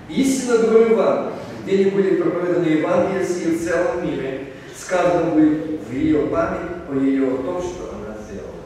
Истинно 0.10 0.58
говорю 0.58 0.96
вам, 0.96 1.34
где 1.64 1.86
не 1.86 1.92
будет 1.92 2.22
проповеданы 2.22 2.66
Евангелие 2.66 3.26
сие 3.26 3.56
в 3.56 3.64
целом 3.64 4.06
мире, 4.06 4.48
сказано 4.76 5.32
будет 5.32 5.82
в 5.82 5.92
ее 5.92 6.28
память 6.28 6.86
по 6.88 6.94
ее 6.94 7.28
о 7.28 7.38
том, 7.38 7.62
что 7.62 7.94
она 7.94 8.16
сделала. 8.24 8.64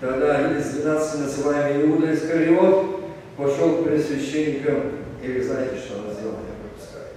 Тогда 0.00 0.36
один 0.38 0.58
из 0.58 0.70
12 0.70 1.20
называемый 1.20 1.86
Иуда 1.86 2.14
Искариот 2.14 3.04
пошел 3.36 3.76
к 3.76 3.84
пресвященникам, 3.84 4.92
и 5.22 5.32
вы 5.32 5.42
знаете, 5.42 5.76
что 5.76 5.98
он 5.98 6.14
сделал, 6.14 6.36
я 6.48 6.54
пропускаю. 6.60 7.08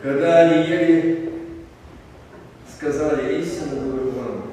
Когда 0.00 0.38
они 0.40 0.68
ели, 0.68 1.32
сказали, 2.68 3.40
истинно 3.40 3.80
говорю 3.80 4.10
вам, 4.10 4.52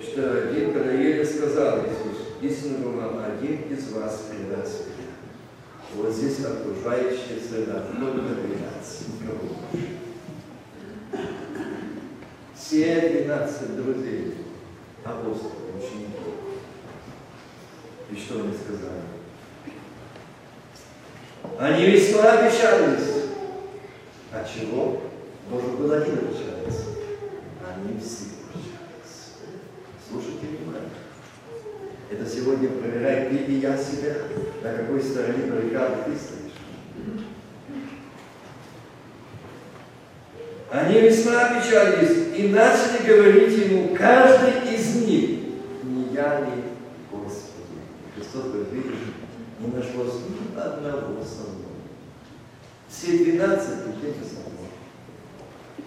что 0.00 0.44
один, 0.44 0.72
когда 0.72 0.92
ели, 0.92 1.24
сказал 1.24 1.78
Иисус, 1.80 2.28
истинно 2.40 2.78
говорю 2.78 3.00
вам, 3.00 3.24
один 3.36 3.63
из 3.74 3.90
вас 3.92 4.22
предаст 4.30 4.86
меня. 4.86 5.14
Вот 5.94 6.12
здесь 6.12 6.38
окружающая 6.44 7.40
среда, 7.40 7.86
только 7.92 8.34
12, 8.34 9.08
никого 9.20 9.38
больше. 9.38 9.98
Все 12.54 13.24
12 13.24 13.76
друзей, 13.76 14.34
апостолов, 15.04 15.52
учеников. 15.76 16.34
И 18.10 18.16
что 18.16 18.40
они 18.40 18.54
сказали? 18.54 19.02
Они 21.58 21.86
весьма 21.86 22.32
опечалились. 22.32 23.24
А 24.32 24.44
чего? 24.44 25.02
Может 25.48 25.70
быть, 25.78 25.92
один 25.92 26.14
опечалился. 26.14 26.86
Они 27.64 27.98
все 28.00 28.24
опечались. 28.48 29.34
Слушайте 30.08 30.46
внимательно. 30.46 31.04
Это 32.10 32.28
сегодня 32.28 32.68
ты 33.38 33.52
и 33.52 33.60
я 33.60 33.76
себя, 33.76 34.14
на 34.62 34.72
какой 34.72 35.02
стороне 35.02 35.50
баррикады 35.50 35.96
ты 36.06 36.16
стоишь. 36.16 36.44
Они 40.70 41.00
весьма 41.00 41.46
опечалились 41.46 42.36
и 42.36 42.48
начали 42.48 43.06
говорить 43.06 43.58
ему, 43.58 43.94
каждый 43.94 44.74
из 44.74 44.96
них, 44.96 45.40
не 45.84 46.14
я 46.14 46.40
ли, 46.40 46.64
Господи. 47.10 47.78
Христос 48.14 48.44
говорит, 48.44 48.72
видишь, 48.72 48.98
не 49.60 49.68
нашлось 49.68 50.20
ни 50.28 50.58
одного 50.58 51.22
со 51.22 51.50
мной. 51.50 51.74
Все 52.88 53.18
двенадцать 53.18 53.86
людей 53.86 54.14
со 54.22 54.40
мной. 54.40 54.70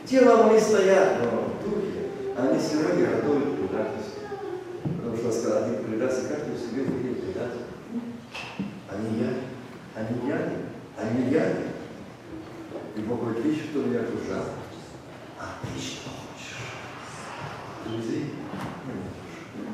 Тело 0.06 0.44
мои 0.44 0.60
стоят, 0.60 1.18
но 1.22 1.54
в 1.64 2.40
они 2.40 2.60
сегодня 2.60 3.08
готовят 3.08 3.56
предательство. 3.58 4.17
Потому 5.18 5.34
что 5.34 5.42
сказал, 5.42 5.64
один 5.64 5.84
предаться, 5.84 6.30
каждый 6.30 6.54
в 6.54 6.60
себе 6.60 6.84
будет 6.84 7.24
предатель. 7.24 7.66
Они 8.88 9.20
я, 9.20 9.34
они 9.96 10.30
я, 10.30 10.38
они 10.96 11.32
я. 11.32 11.58
И 12.96 13.00
Бог 13.02 13.22
говорит, 13.22 13.44
видишь, 13.44 13.64
кто 13.72 13.82
меня 13.82 14.02
окружал? 14.02 14.46
А 15.40 15.58
ты 15.64 15.80
что 15.82 16.12
хочешь? 16.12 16.58
Друзей? 17.86 18.26
Нет 18.86 18.98
уж. 19.08 19.68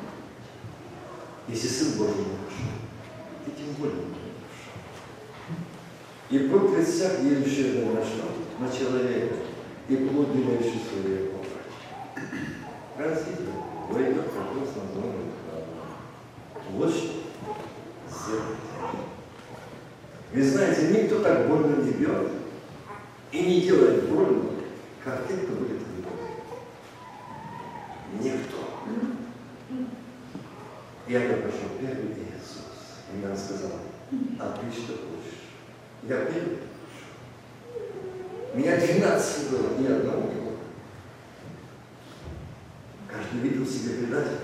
Если 1.48 1.68
Сын 1.68 1.98
Божий 1.98 2.14
не 2.14 2.22
нашел, 2.22 2.78
ты 3.44 3.50
тем 3.50 3.74
более 3.74 3.96
не 3.96 4.04
нашел. 4.40 4.78
И 6.30 6.48
проклят 6.48 6.88
всяк, 6.88 7.22
едущий 7.22 7.84
на 7.84 7.92
нашел, 7.92 8.30
на 8.60 8.68
человека, 8.70 9.34
и 9.90 9.96
плод, 9.96 10.32
делающий 10.34 10.80
свое 10.88 11.28
образ. 11.28 13.24
Вопрос 13.88 14.68
на 14.76 14.94
зону 14.94 15.12
Вот 16.72 16.90
что 16.90 17.08
сделать. 18.08 18.56
Вы 20.32 20.42
знаете, 20.42 21.02
никто 21.02 21.20
так 21.20 21.48
больно 21.48 21.76
не 21.82 21.92
бьет 21.92 22.28
и 23.30 23.42
не 23.42 23.60
делает 23.60 24.08
больно, 24.08 24.50
как 25.04 25.28
те, 25.28 25.34
кто 25.34 25.52
будет 25.54 25.80
любовь. 25.96 26.30
Никто. 28.20 28.56
Я 31.06 31.20
пошел 31.20 31.68
первый 31.78 32.12
Иисус. 32.12 33.02
И 33.12 33.26
он 33.26 33.36
сказал, 33.36 33.78
а 34.40 34.58
ты 34.58 34.72
что 34.72 34.94
хочешь? 34.94 35.40
Я 36.02 36.24
первый. 36.24 36.58
Меня 38.54 38.76
12 38.76 39.50
было, 39.50 39.78
ни 39.78 39.86
одного 39.86 40.32
не. 40.32 40.43
Каждый 43.14 43.48
видел 43.48 43.66
себе 43.66 43.98
предателя. 43.98 44.38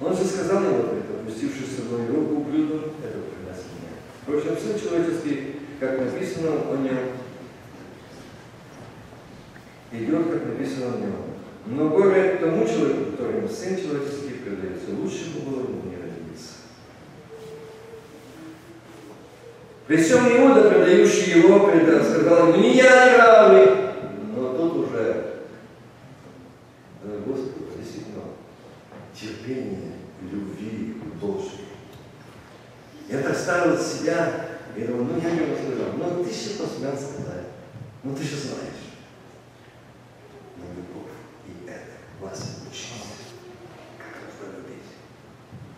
Он 0.00 0.16
же 0.16 0.24
сказал 0.24 0.62
ему 0.64 0.78
это, 0.78 1.20
опустивший 1.20 1.66
с 1.66 1.76
собой 1.76 2.06
руку 2.06 2.36
ублюдок, 2.36 2.92
это 3.02 3.18
принес 3.18 3.64
меня. 3.76 3.92
Впрочем, 4.22 4.56
Сын 4.58 4.80
Человеческий, 4.80 5.56
как 5.78 5.98
написано 5.98 6.50
о 6.70 6.76
нем, 6.76 6.98
идет, 9.92 10.30
как 10.30 10.46
написано 10.46 10.94
о 10.94 10.98
нем. 10.98 11.14
Но 11.66 11.90
горе 11.90 12.38
тому 12.40 12.66
человеку, 12.66 13.12
которому 13.12 13.48
Сын 13.48 13.76
Человеческий 13.76 14.40
предается, 14.42 14.90
лучше 14.98 15.34
бы 15.34 15.50
было 15.50 15.60
ему 15.60 15.82
не 15.84 15.96
родиться. 15.96 16.54
При 19.86 19.96
всем 19.98 20.26
Иуда, 20.26 20.70
продающий 20.70 21.42
его, 21.42 21.70
сказал 22.02 22.48
ему, 22.48 22.62
не 22.62 22.76
я 22.76 23.12
не 23.12 23.16
равный. 23.18 23.66
Но 24.34 24.54
тут 24.56 24.88
уже 24.88 25.24
Господу 27.26 27.66
действительно 27.76 28.22
терпение, 29.14 29.92
любви 30.20 30.96
Божьей. 31.20 31.64
Я 33.08 33.22
так 33.22 33.36
ставил 33.36 33.78
себя 33.78 34.46
и 34.76 34.82
думаю, 34.82 35.04
ну 35.04 35.20
я 35.20 35.30
ему 35.30 35.54
сказал, 35.56 35.92
ну 35.96 36.24
ты 36.24 36.30
же 36.30 36.50
посмел 36.58 36.96
сказать, 36.96 37.46
ну 38.02 38.14
ты 38.14 38.22
же 38.22 38.36
знаешь. 38.36 38.84
Но 40.56 40.64
любовь 40.74 41.12
и 41.46 41.68
это 41.68 41.92
вас 42.20 42.62
учит, 42.68 42.92
как 43.98 44.22
нужно 44.24 44.56
любить, 44.56 44.90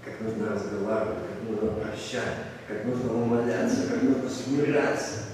как 0.05 0.20
нужно 0.20 0.55
разговаривать, 0.55 1.18
как 1.28 1.49
нужно 1.49 1.80
прощать, 1.80 2.37
как 2.68 2.84
нужно 2.84 3.22
умоляться, 3.22 3.89
как 3.89 4.03
нужно 4.03 4.30
смиряться. 4.30 5.24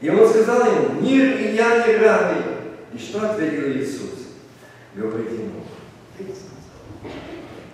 И 0.00 0.08
он 0.08 0.28
сказал 0.28 0.64
ему, 0.64 1.00
мир 1.00 1.36
и 1.36 1.54
я 1.54 1.86
не 1.86 1.96
равны. 1.96 2.42
И 2.92 2.98
что 2.98 3.30
ответил 3.30 3.70
Иисус? 3.70 4.28
Говорит 4.94 5.30
ему, 5.32 5.62
ты 6.16 6.24
сказал. 6.24 7.14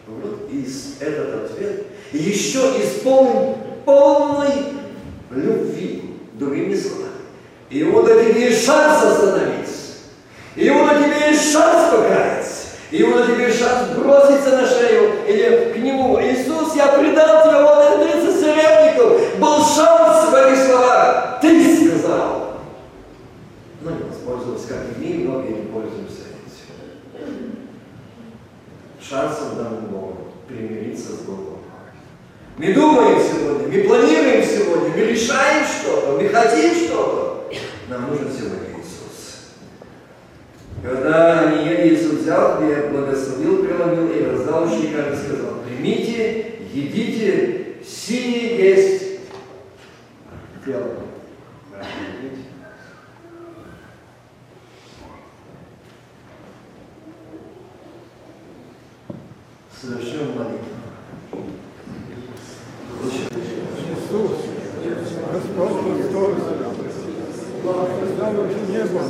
Вот 0.08 0.50
и 0.50 0.66
этот 1.00 1.50
ответ 1.50 1.86
еще 2.12 2.60
исполнен 2.82 3.56
полной 3.84 4.52
любви, 5.30 6.02
другими 6.34 6.74
словами. 6.74 7.12
Иуда 7.70 8.22
тебе 8.22 8.48
есть 8.48 8.64
шанс 8.64 9.02
остановиться. 9.02 9.72
Иуда 10.54 10.94
тебе 10.94 11.30
есть 11.30 11.52
шанс 11.52 11.90
покаяться. 11.90 12.66
Иуда 12.92 13.26
тебе 13.26 13.46
есть 13.46 13.58
шанс 13.58 13.90
броситься 13.96 14.56
на 14.56 14.66
шею 14.66 15.26
или 15.28 15.72
к 15.72 15.76
нему. 15.78 16.18
Иисус, 16.20 16.74
я 16.76 16.88
предал 16.88 17.42
тебя, 17.42 17.62
вот 17.62 17.84
это 17.84 18.20
30 18.20 18.40
серебряников. 18.40 19.38
Был 19.38 19.64
шанс 19.64 20.30
в 20.30 20.34
этих 20.34 20.64
словах. 20.64 21.40
Ты 21.40 21.76
сказал. 21.76 22.52
Но 23.82 23.90
не 23.90 24.02
воспользовался, 24.04 24.68
как 24.68 24.78
и 24.96 25.04
мы, 25.04 25.28
многие 25.28 25.62
не 25.62 25.72
пользуемся 25.72 26.22
этим. 27.14 27.56
Шансом 29.00 29.56
данным 29.56 29.86
Богом 29.86 30.15
примириться 30.48 31.12
с 31.12 31.20
Богом. 31.20 31.58
Мы 32.56 32.72
думаем 32.72 33.18
сегодня, 33.20 33.68
мы 33.68 33.84
планируем 33.86 34.42
сегодня, 34.42 34.88
мы 34.88 35.02
решаем 35.02 35.64
что-то, 35.66 36.18
мы 36.20 36.28
хотим 36.28 36.74
что-то. 36.74 37.50
Нам 37.88 38.08
нужен 38.08 38.30
сегодня 38.32 38.78
Иисус. 38.78 39.50
Когда 40.82 41.40
они 41.40 41.68
Иисус 41.88 42.20
взял 42.20 42.56
хлеб, 42.56 42.90
благословил, 42.92 43.62
преломил 43.62 44.10
и 44.10 44.24
раздал 44.24 44.64
ученикам 44.64 45.12
и 45.12 45.16
сказал, 45.16 45.60
примите, 45.66 46.60
едите, 46.72 47.74
сие 47.86 48.56
есть 48.56 49.02
тело. 50.64 51.02
Serdecznego 59.80 60.24
modlitwę. 60.24 60.76
Jezus, 63.94 64.32
Gospod 65.32 65.72
Chrystus, 65.84 66.36
znamy 68.16 68.38
Ci 68.54 68.72
niebo. 68.72 69.00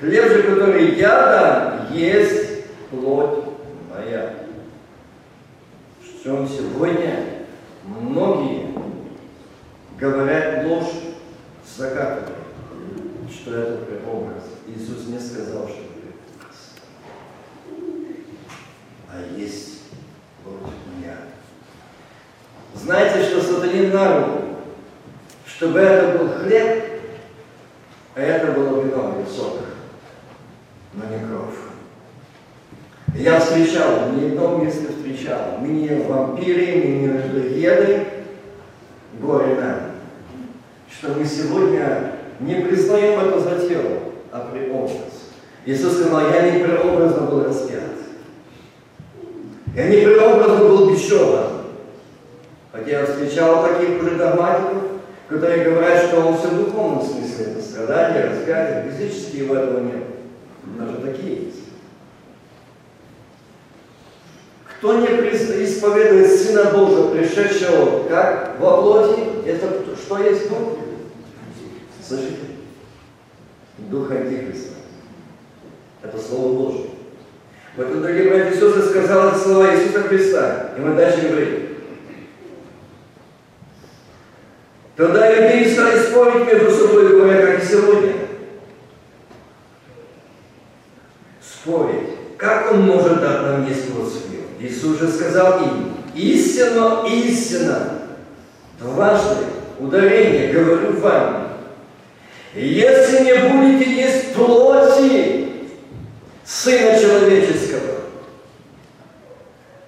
Хлеб 0.00 0.28
же, 0.28 0.42
который 0.44 0.94
я 0.94 1.08
дам, 1.08 1.92
есть 1.92 2.66
плоть 2.88 3.46
моя. 3.92 4.34
В 6.00 6.22
чем 6.22 6.48
сегодня 6.48 7.24
многие 7.84 8.68
говорят 9.98 10.66
ложь, 10.66 10.92
закатывают, 11.76 12.38
что 13.28 13.56
это 13.56 13.84
преобраз. 13.86 14.44
Иисус 14.68 15.08
не 15.08 15.18
сказал, 15.18 15.66
что 15.66 15.78
это 15.80 15.90
преобраз. 15.98 16.74
А 19.10 19.36
есть 19.36 19.80
плоть 20.44 20.74
моя. 20.94 21.16
Знаете, 22.74 23.24
что 23.28 23.42
сатанин 23.42 23.92
на 23.92 24.18
руку? 24.18 24.44
Чтобы 25.44 25.80
это 25.80 26.18
был 26.18 26.28
хлеб, 26.34 26.84
а 28.14 28.20
это 28.20 28.52
было 28.52 28.80
вино 28.80 29.16
или 29.18 29.28
сок, 30.98 31.04
но 31.04 31.16
не 31.16 31.24
кровь. 31.24 31.54
Я 33.14 33.40
встречал, 33.40 34.10
не 34.12 34.28
одном 34.28 34.64
месте 34.64 34.86
встречал, 34.88 35.58
мы 35.60 35.68
не 35.68 35.88
вампиры, 35.88 36.66
мы 36.76 36.90
не 36.90 37.06
людоеды, 37.06 38.06
горе 39.20 39.54
нам, 39.54 39.76
что 40.90 41.14
мы 41.14 41.24
сегодня 41.24 42.12
не 42.40 42.54
признаем 42.56 43.20
это 43.20 43.40
за 43.40 43.68
тело, 43.68 43.98
а 44.30 44.50
преобраз. 44.52 44.92
Иисус 45.64 45.94
сказал, 45.94 46.30
я 46.30 46.50
не 46.50 46.62
преобразно 46.62 47.22
был 47.22 47.44
распят. 47.44 47.82
Я 49.74 49.88
не 49.88 49.98
преобразно 49.98 50.56
был 50.56 50.90
бесчеван. 50.90 51.46
Хотя 52.72 53.00
я 53.00 53.06
встречал 53.06 53.66
таких 53.66 54.00
уже 54.02 54.16
которые 55.28 55.64
говорят, 55.64 56.04
что 56.04 56.20
он 56.20 56.38
все 56.38 56.48
в 56.48 56.64
духовном 56.64 57.02
смысле, 57.02 57.46
это 57.46 57.62
страдания, 57.62 58.30
распятие, 58.30 58.92
физически 58.92 59.36
его 59.36 59.56
этого 59.56 59.80
нет. 59.80 60.17
Даже 60.76 60.98
такие 60.98 61.44
есть. 61.44 61.58
Кто 64.64 65.00
не 65.00 65.06
исповедует 65.06 66.30
Сына 66.30 66.70
Божьего, 66.70 67.14
пришедшего 67.14 68.08
как 68.08 68.60
во 68.60 68.82
плоти, 68.82 69.20
это 69.46 69.84
что 69.96 70.18
есть 70.18 70.48
Дух? 70.48 70.78
Слышите? 72.06 72.36
Дух 73.78 74.10
Антихриста. 74.10 74.74
Это 76.02 76.18
Слово 76.18 76.54
Божье. 76.54 76.90
Поэтому, 77.76 78.00
дорогие 78.02 78.28
братья 78.30 78.50
и 78.50 78.54
сестры, 78.54 78.82
сказал 78.82 79.28
это 79.28 79.38
слова 79.38 79.74
Иисуса 79.74 80.02
Христа. 80.02 80.70
И 80.76 80.80
мы 80.80 80.96
дальше 80.96 81.28
говорим. 81.28 81.68
Тогда 84.96 85.32
иудеи 85.32 85.72
стали 85.72 85.98
спорить 86.00 86.52
между 86.52 86.70
собой, 86.72 87.08
говоря, 87.08 87.46
как 87.46 87.62
и 87.62 87.66
сегодня. 87.66 88.14
Спорить. 91.68 92.08
Как 92.38 92.72
он 92.72 92.86
может 92.86 93.20
дать 93.20 93.42
нам 93.42 93.66
плод 93.66 94.08
свой? 94.08 94.40
Иисус 94.58 94.98
же 94.98 95.08
сказал 95.10 95.62
им, 95.62 95.92
истинно, 96.14 97.04
истинно, 97.06 98.04
дважды 98.80 99.44
ударение 99.78 100.50
говорю 100.50 100.98
вам, 100.98 101.48
если 102.54 103.24
не 103.24 103.50
будете 103.50 104.02
есть 104.02 104.32
плоти 104.34 105.48
Сына 106.46 106.98
Человеческого 106.98 107.96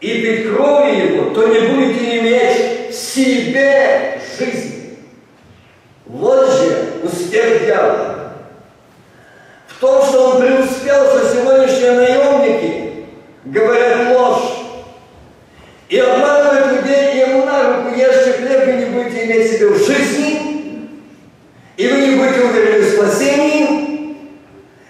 и 0.03 0.07
пить 0.07 0.55
крови 0.55 1.15
Его, 1.15 1.31
то 1.31 1.47
не 1.47 1.61
будете 1.61 2.19
иметь 2.19 2.91
в 2.91 2.95
себе 2.95 4.21
жизни. 4.39 4.99
Вот 6.05 6.47
же 6.47 7.01
успех 7.05 7.65
дьявола. 7.65 8.20
В 9.81 9.83
том, 9.83 10.05
что 10.05 10.33
он 10.33 10.43
преуспел 10.43 11.07
что 11.07 11.35
сегодняшние 11.35 11.93
наемники 11.93 13.07
говорят 13.47 14.15
ложь 14.15 14.59
и 15.89 15.99
обманывают 15.99 16.83
людей, 16.83 17.15
и 17.15 17.19
ему 17.31 17.47
на 17.47 17.63
руку 17.63 17.97
ешьте 17.97 18.35
хлеб, 18.35 18.67
вы 18.67 18.73
не 18.73 18.85
будете 18.85 19.25
иметь 19.25 19.51
себе 19.51 19.69
в 19.69 19.79
жизни, 19.79 20.91
и 21.79 21.89
вы 21.89 21.97
не 21.97 22.17
будете 22.17 22.43
уверены 22.43 22.83
в 22.83 22.93
спасении, 22.93 24.19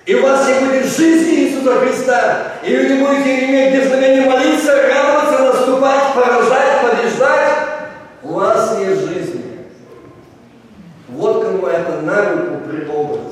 и 0.07 0.15
у 0.17 0.23
вас 0.23 0.49
не 0.49 0.67
будет 0.67 0.87
жизни 0.87 1.35
Иисуса 1.37 1.79
Христа, 1.79 2.43
и 2.65 2.77
вы 2.77 2.89
не 2.89 2.95
будете 3.01 3.45
иметь 3.45 3.73
дерзновения 3.73 4.29
молиться, 4.29 4.75
радоваться, 4.75 5.39
наступать, 5.39 6.15
поражать, 6.17 6.81
побеждать, 6.83 7.53
у 8.25 8.33
вас 8.33 8.77
нет 8.77 8.99
жизни. 8.99 9.45
Вот 11.11 11.45
кому 11.45 11.69
это 11.69 12.01
на 12.01 12.31
руку 12.33 12.69
преобраз. 12.69 13.30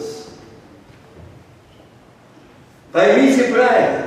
Поймите 2.99 3.45
правильно. 3.45 4.07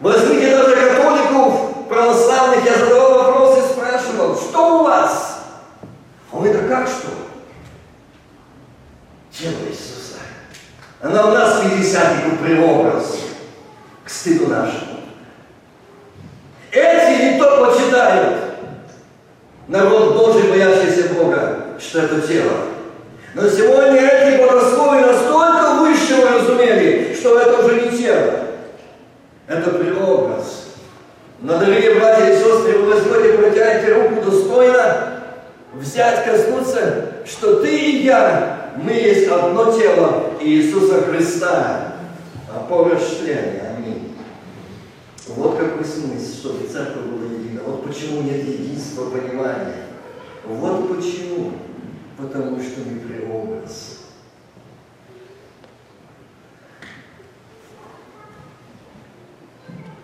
Возьмите 0.00 0.50
даже 0.50 0.74
католиков 0.74 1.86
православных, 1.88 2.64
я 2.64 2.74
задавал 2.74 3.22
вопросы, 3.22 3.68
спрашивал, 3.68 4.34
что 4.34 4.80
у 4.80 4.82
вас? 4.82 5.44
Он 6.32 6.42
говорит, 6.42 6.60
а 6.60 6.68
как 6.68 6.88
что? 6.88 7.06
Тело 9.30 9.60
Иисуса. 9.70 10.18
Она 11.00 11.28
у 11.28 11.30
нас 11.30 11.62
50 11.62 12.40
преобраз 12.40 13.18
к 14.04 14.10
стыду 14.10 14.48
нашему. 14.48 14.98
Эти 16.72 17.22
не 17.22 17.38
то 17.38 17.64
почитают. 17.64 18.38
Народ 19.68 20.16
Божий, 20.16 20.50
боящийся 20.50 21.14
Бога, 21.14 21.76
что 21.78 22.00
это 22.00 22.26
тело. 22.26 22.54
Но 23.34 23.48
сегодня 23.48 24.00
эти 24.00 24.44
подростковые 24.44 25.06
настолько 25.06 25.74
высшего 25.74 26.28
разумели, 26.28 27.11
что 27.22 27.38
это 27.38 27.64
уже 27.64 27.82
не 27.82 27.96
тело. 27.96 28.32
Это 29.46 29.70
преобраз. 29.70 30.70
Но, 31.40 31.56
дорогие 31.58 31.94
братья 31.94 32.32
и 32.32 32.36
сестры, 32.36 32.78
вы 32.78 32.94
возьмете, 32.94 33.38
протянете 33.38 33.94
руку 33.94 34.22
достойно, 34.28 35.22
взять, 35.72 36.24
коснуться, 36.24 37.18
что 37.24 37.60
ты 37.60 37.78
и 37.78 38.02
я, 38.02 38.72
мы 38.76 38.92
есть 38.92 39.28
одно 39.28 39.72
тело 39.72 40.32
Иисуса 40.40 41.02
Христа. 41.02 41.94
Опора 42.52 42.98
члена. 42.98 43.76
Аминь. 43.76 44.16
Вот 45.28 45.58
какой 45.58 45.84
смысл, 45.84 46.38
чтобы 46.38 46.66
церковь 46.66 47.04
была 47.04 47.32
едина. 47.32 47.62
Вот 47.64 47.86
почему 47.86 48.22
нет 48.22 48.46
единства 48.46 49.10
понимания. 49.10 49.86
Вот 50.44 50.88
почему. 50.88 51.52
Потому 52.18 52.60
что 52.60 52.80
мы 52.80 53.00
преобраз. 53.00 54.01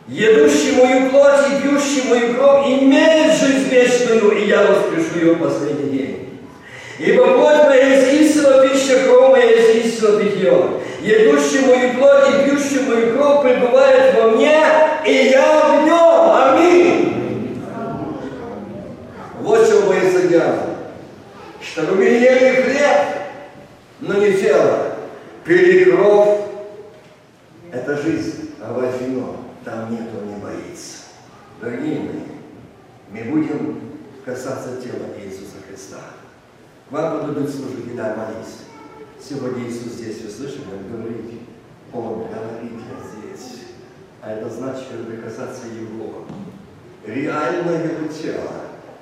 Едущий 0.09 0.73
мою 0.73 1.11
плоть 1.11 1.45
и 1.53 1.63
пьющий 1.63 2.09
мою 2.09 2.35
кровь 2.35 2.67
имеет 2.67 3.35
жизнь 3.35 3.69
вечную, 3.69 4.39
и 4.39 4.49
я 4.49 4.63
воскрешу 4.63 5.19
ее 5.21 5.35
в 5.35 5.39
последний 5.39 5.99
день. 5.99 6.41
Ибо 6.99 7.35
плоть 7.35 7.65
моя 7.67 7.95
есть 7.95 8.23
истина 8.23 8.67
пища, 8.67 9.05
кровь 9.05 9.33
моя 9.33 9.51
есть 9.51 9.85
истина 9.85 10.19
питье. 10.19 10.65
Едущий 11.03 11.61
мою 11.61 11.93
плоть 11.99 12.25
и 12.31 12.49
пьющий 12.49 12.87
мою 12.89 13.19
кровь 13.19 13.43
пребывает 13.43 14.15
во 14.15 14.31
мне, 14.31 14.59
и 15.07 15.29
я 15.31 15.69
в 15.69 15.85
нем. 15.85 16.57
Аминь. 16.57 17.63
Вот 19.43 19.69
чего 19.69 19.93
боится 19.93 20.27
дьявол. 20.27 20.75
Чтобы 21.61 21.97
мы 21.97 22.05
ели 22.05 22.63
хлеб, 22.63 22.99
но 24.01 24.15
не 24.15 24.33
тело. 24.33 24.95
Пили 25.45 25.85
кровь. 25.85 26.39
Это 27.71 27.95
жизнь, 27.99 28.53
а 28.63 28.73
вино. 29.01 29.48
Там 29.69 29.85
он 29.85 30.29
не 30.29 30.41
боится. 30.41 30.97
Дорогие 31.61 32.01
мои, 32.01 32.23
мы 33.11 33.31
будем 33.31 33.81
касаться 34.25 34.81
тела 34.81 35.09
Иисуса 35.19 35.57
Христа. 35.69 35.99
Вам 36.89 37.27
будут 37.27 37.51
служить, 37.51 37.95
да, 37.95 38.17
молись. 38.17 38.61
Сегодня 39.21 39.69
Иисус 39.69 39.93
здесь, 39.93 40.23
вы 40.23 40.31
слышали, 40.31 40.65
Он 40.73 40.91
говорит, 40.91 41.43
Он 41.93 42.15
говорит 42.21 42.81
я 42.81 43.37
здесь. 43.37 43.59
А 44.23 44.33
это 44.33 44.49
значит, 44.49 44.85
что 44.85 45.05
прикасаться 45.05 45.67
Его. 45.67 46.25
Реально 47.05 47.71
Его 47.73 48.09
тело. 48.09 48.53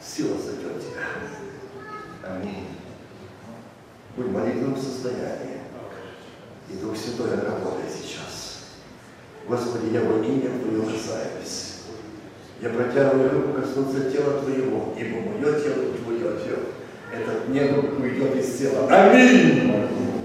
Сила 0.03 0.37
зайдет 0.37 0.81
тебя. 0.81 2.29
Аминь. 2.29 2.67
Будь 4.17 4.27
в 4.27 4.33
молитвенном 4.33 4.77
состоянии. 4.77 5.61
И 6.69 6.77
Дух 6.79 6.97
Святой 6.97 7.37
работает 7.37 7.93
сейчас. 7.93 8.46
Господи, 9.49 9.93
я 9.93 10.01
во 10.01 10.19
имя 10.25 10.51
Твое 10.61 10.83
касаюсь. 10.83 11.83
Я 12.61 12.71
протягиваю 12.71 13.31
руку 13.31 13.61
коснуться 13.61 14.11
тела 14.11 14.41
Твоего, 14.43 14.95
ибо 14.99 15.19
мое 15.21 15.61
тело 15.61 15.85
Твое 16.03 16.39
тело. 16.45 16.65
Этот 17.13 17.49
небо 17.49 18.03
уйдет 18.03 18.35
из 18.37 18.59
тела. 18.59 18.89
Аминь! 18.91 20.16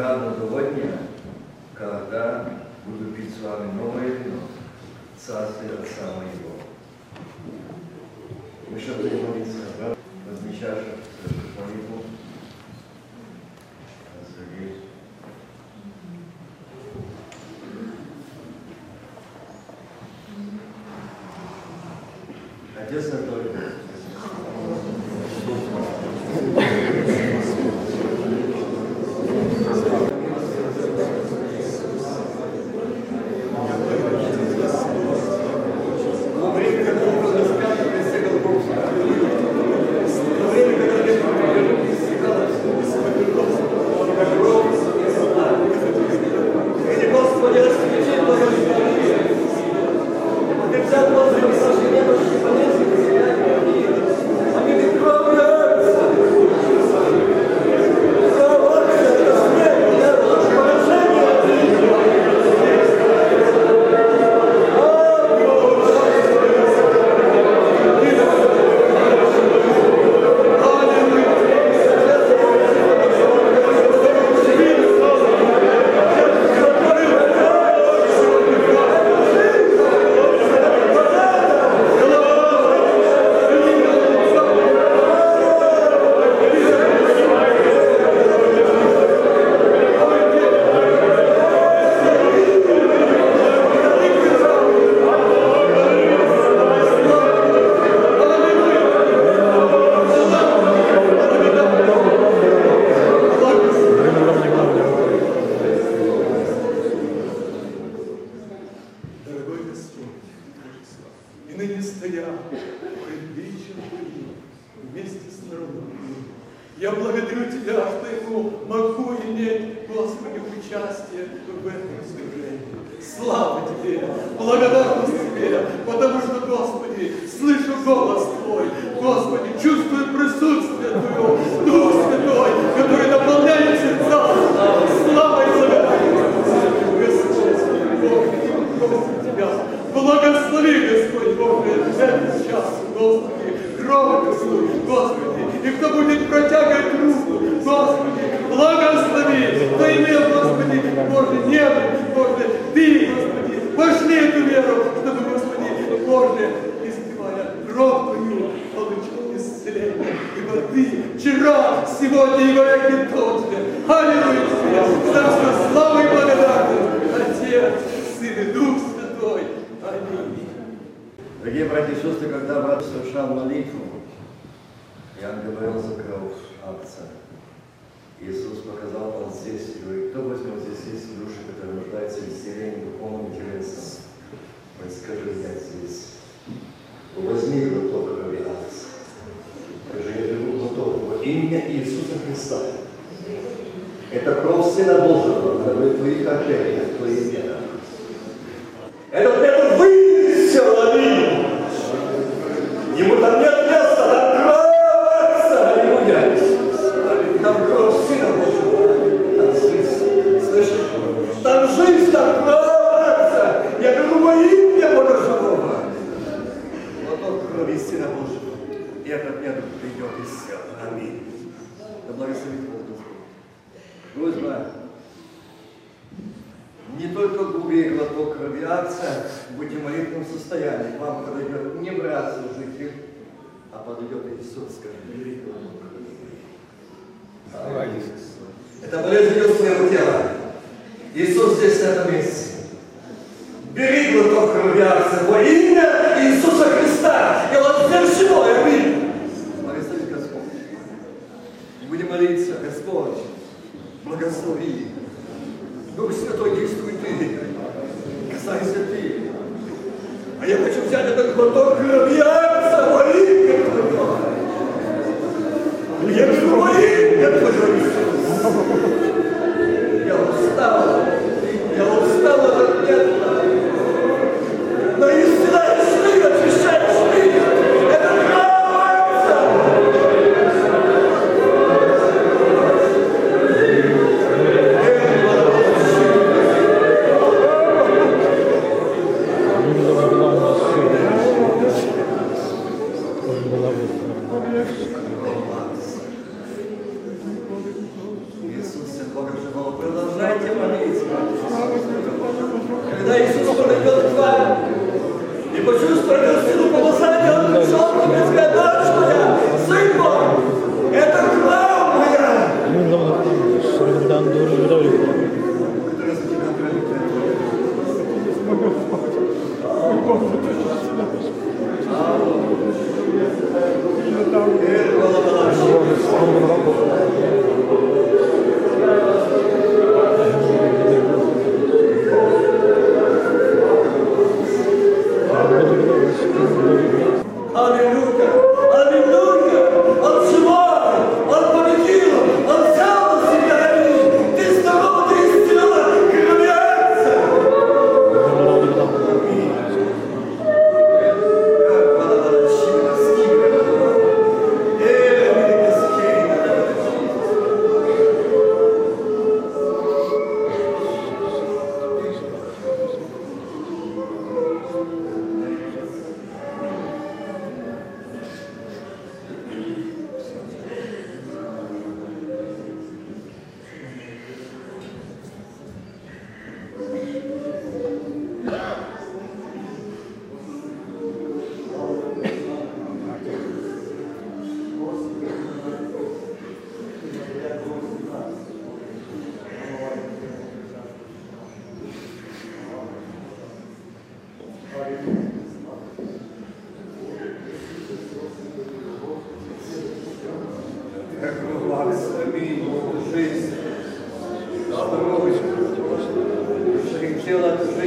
Виноградного 0.00 0.34
того 0.34 0.60
дня, 0.60 0.92
когда 1.74 2.46
буду 2.86 3.12
пить 3.12 3.34
с 3.34 3.42
вами 3.42 3.72
новое 3.72 4.06
вино, 4.06 4.40
царствие 5.18 5.72
Отца 5.72 6.14
моего. 6.16 6.56
Мы 8.70 8.78
что 8.78 8.94
будем 8.94 9.28
молиться, 9.28 9.58
да? 9.78 9.94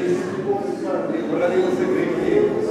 Прилетела 0.03 0.61
жизнь, 0.63 1.17
и 1.17 1.29
пролился 1.29 1.85
грехи, 1.85 2.49
кого-то 2.49 2.62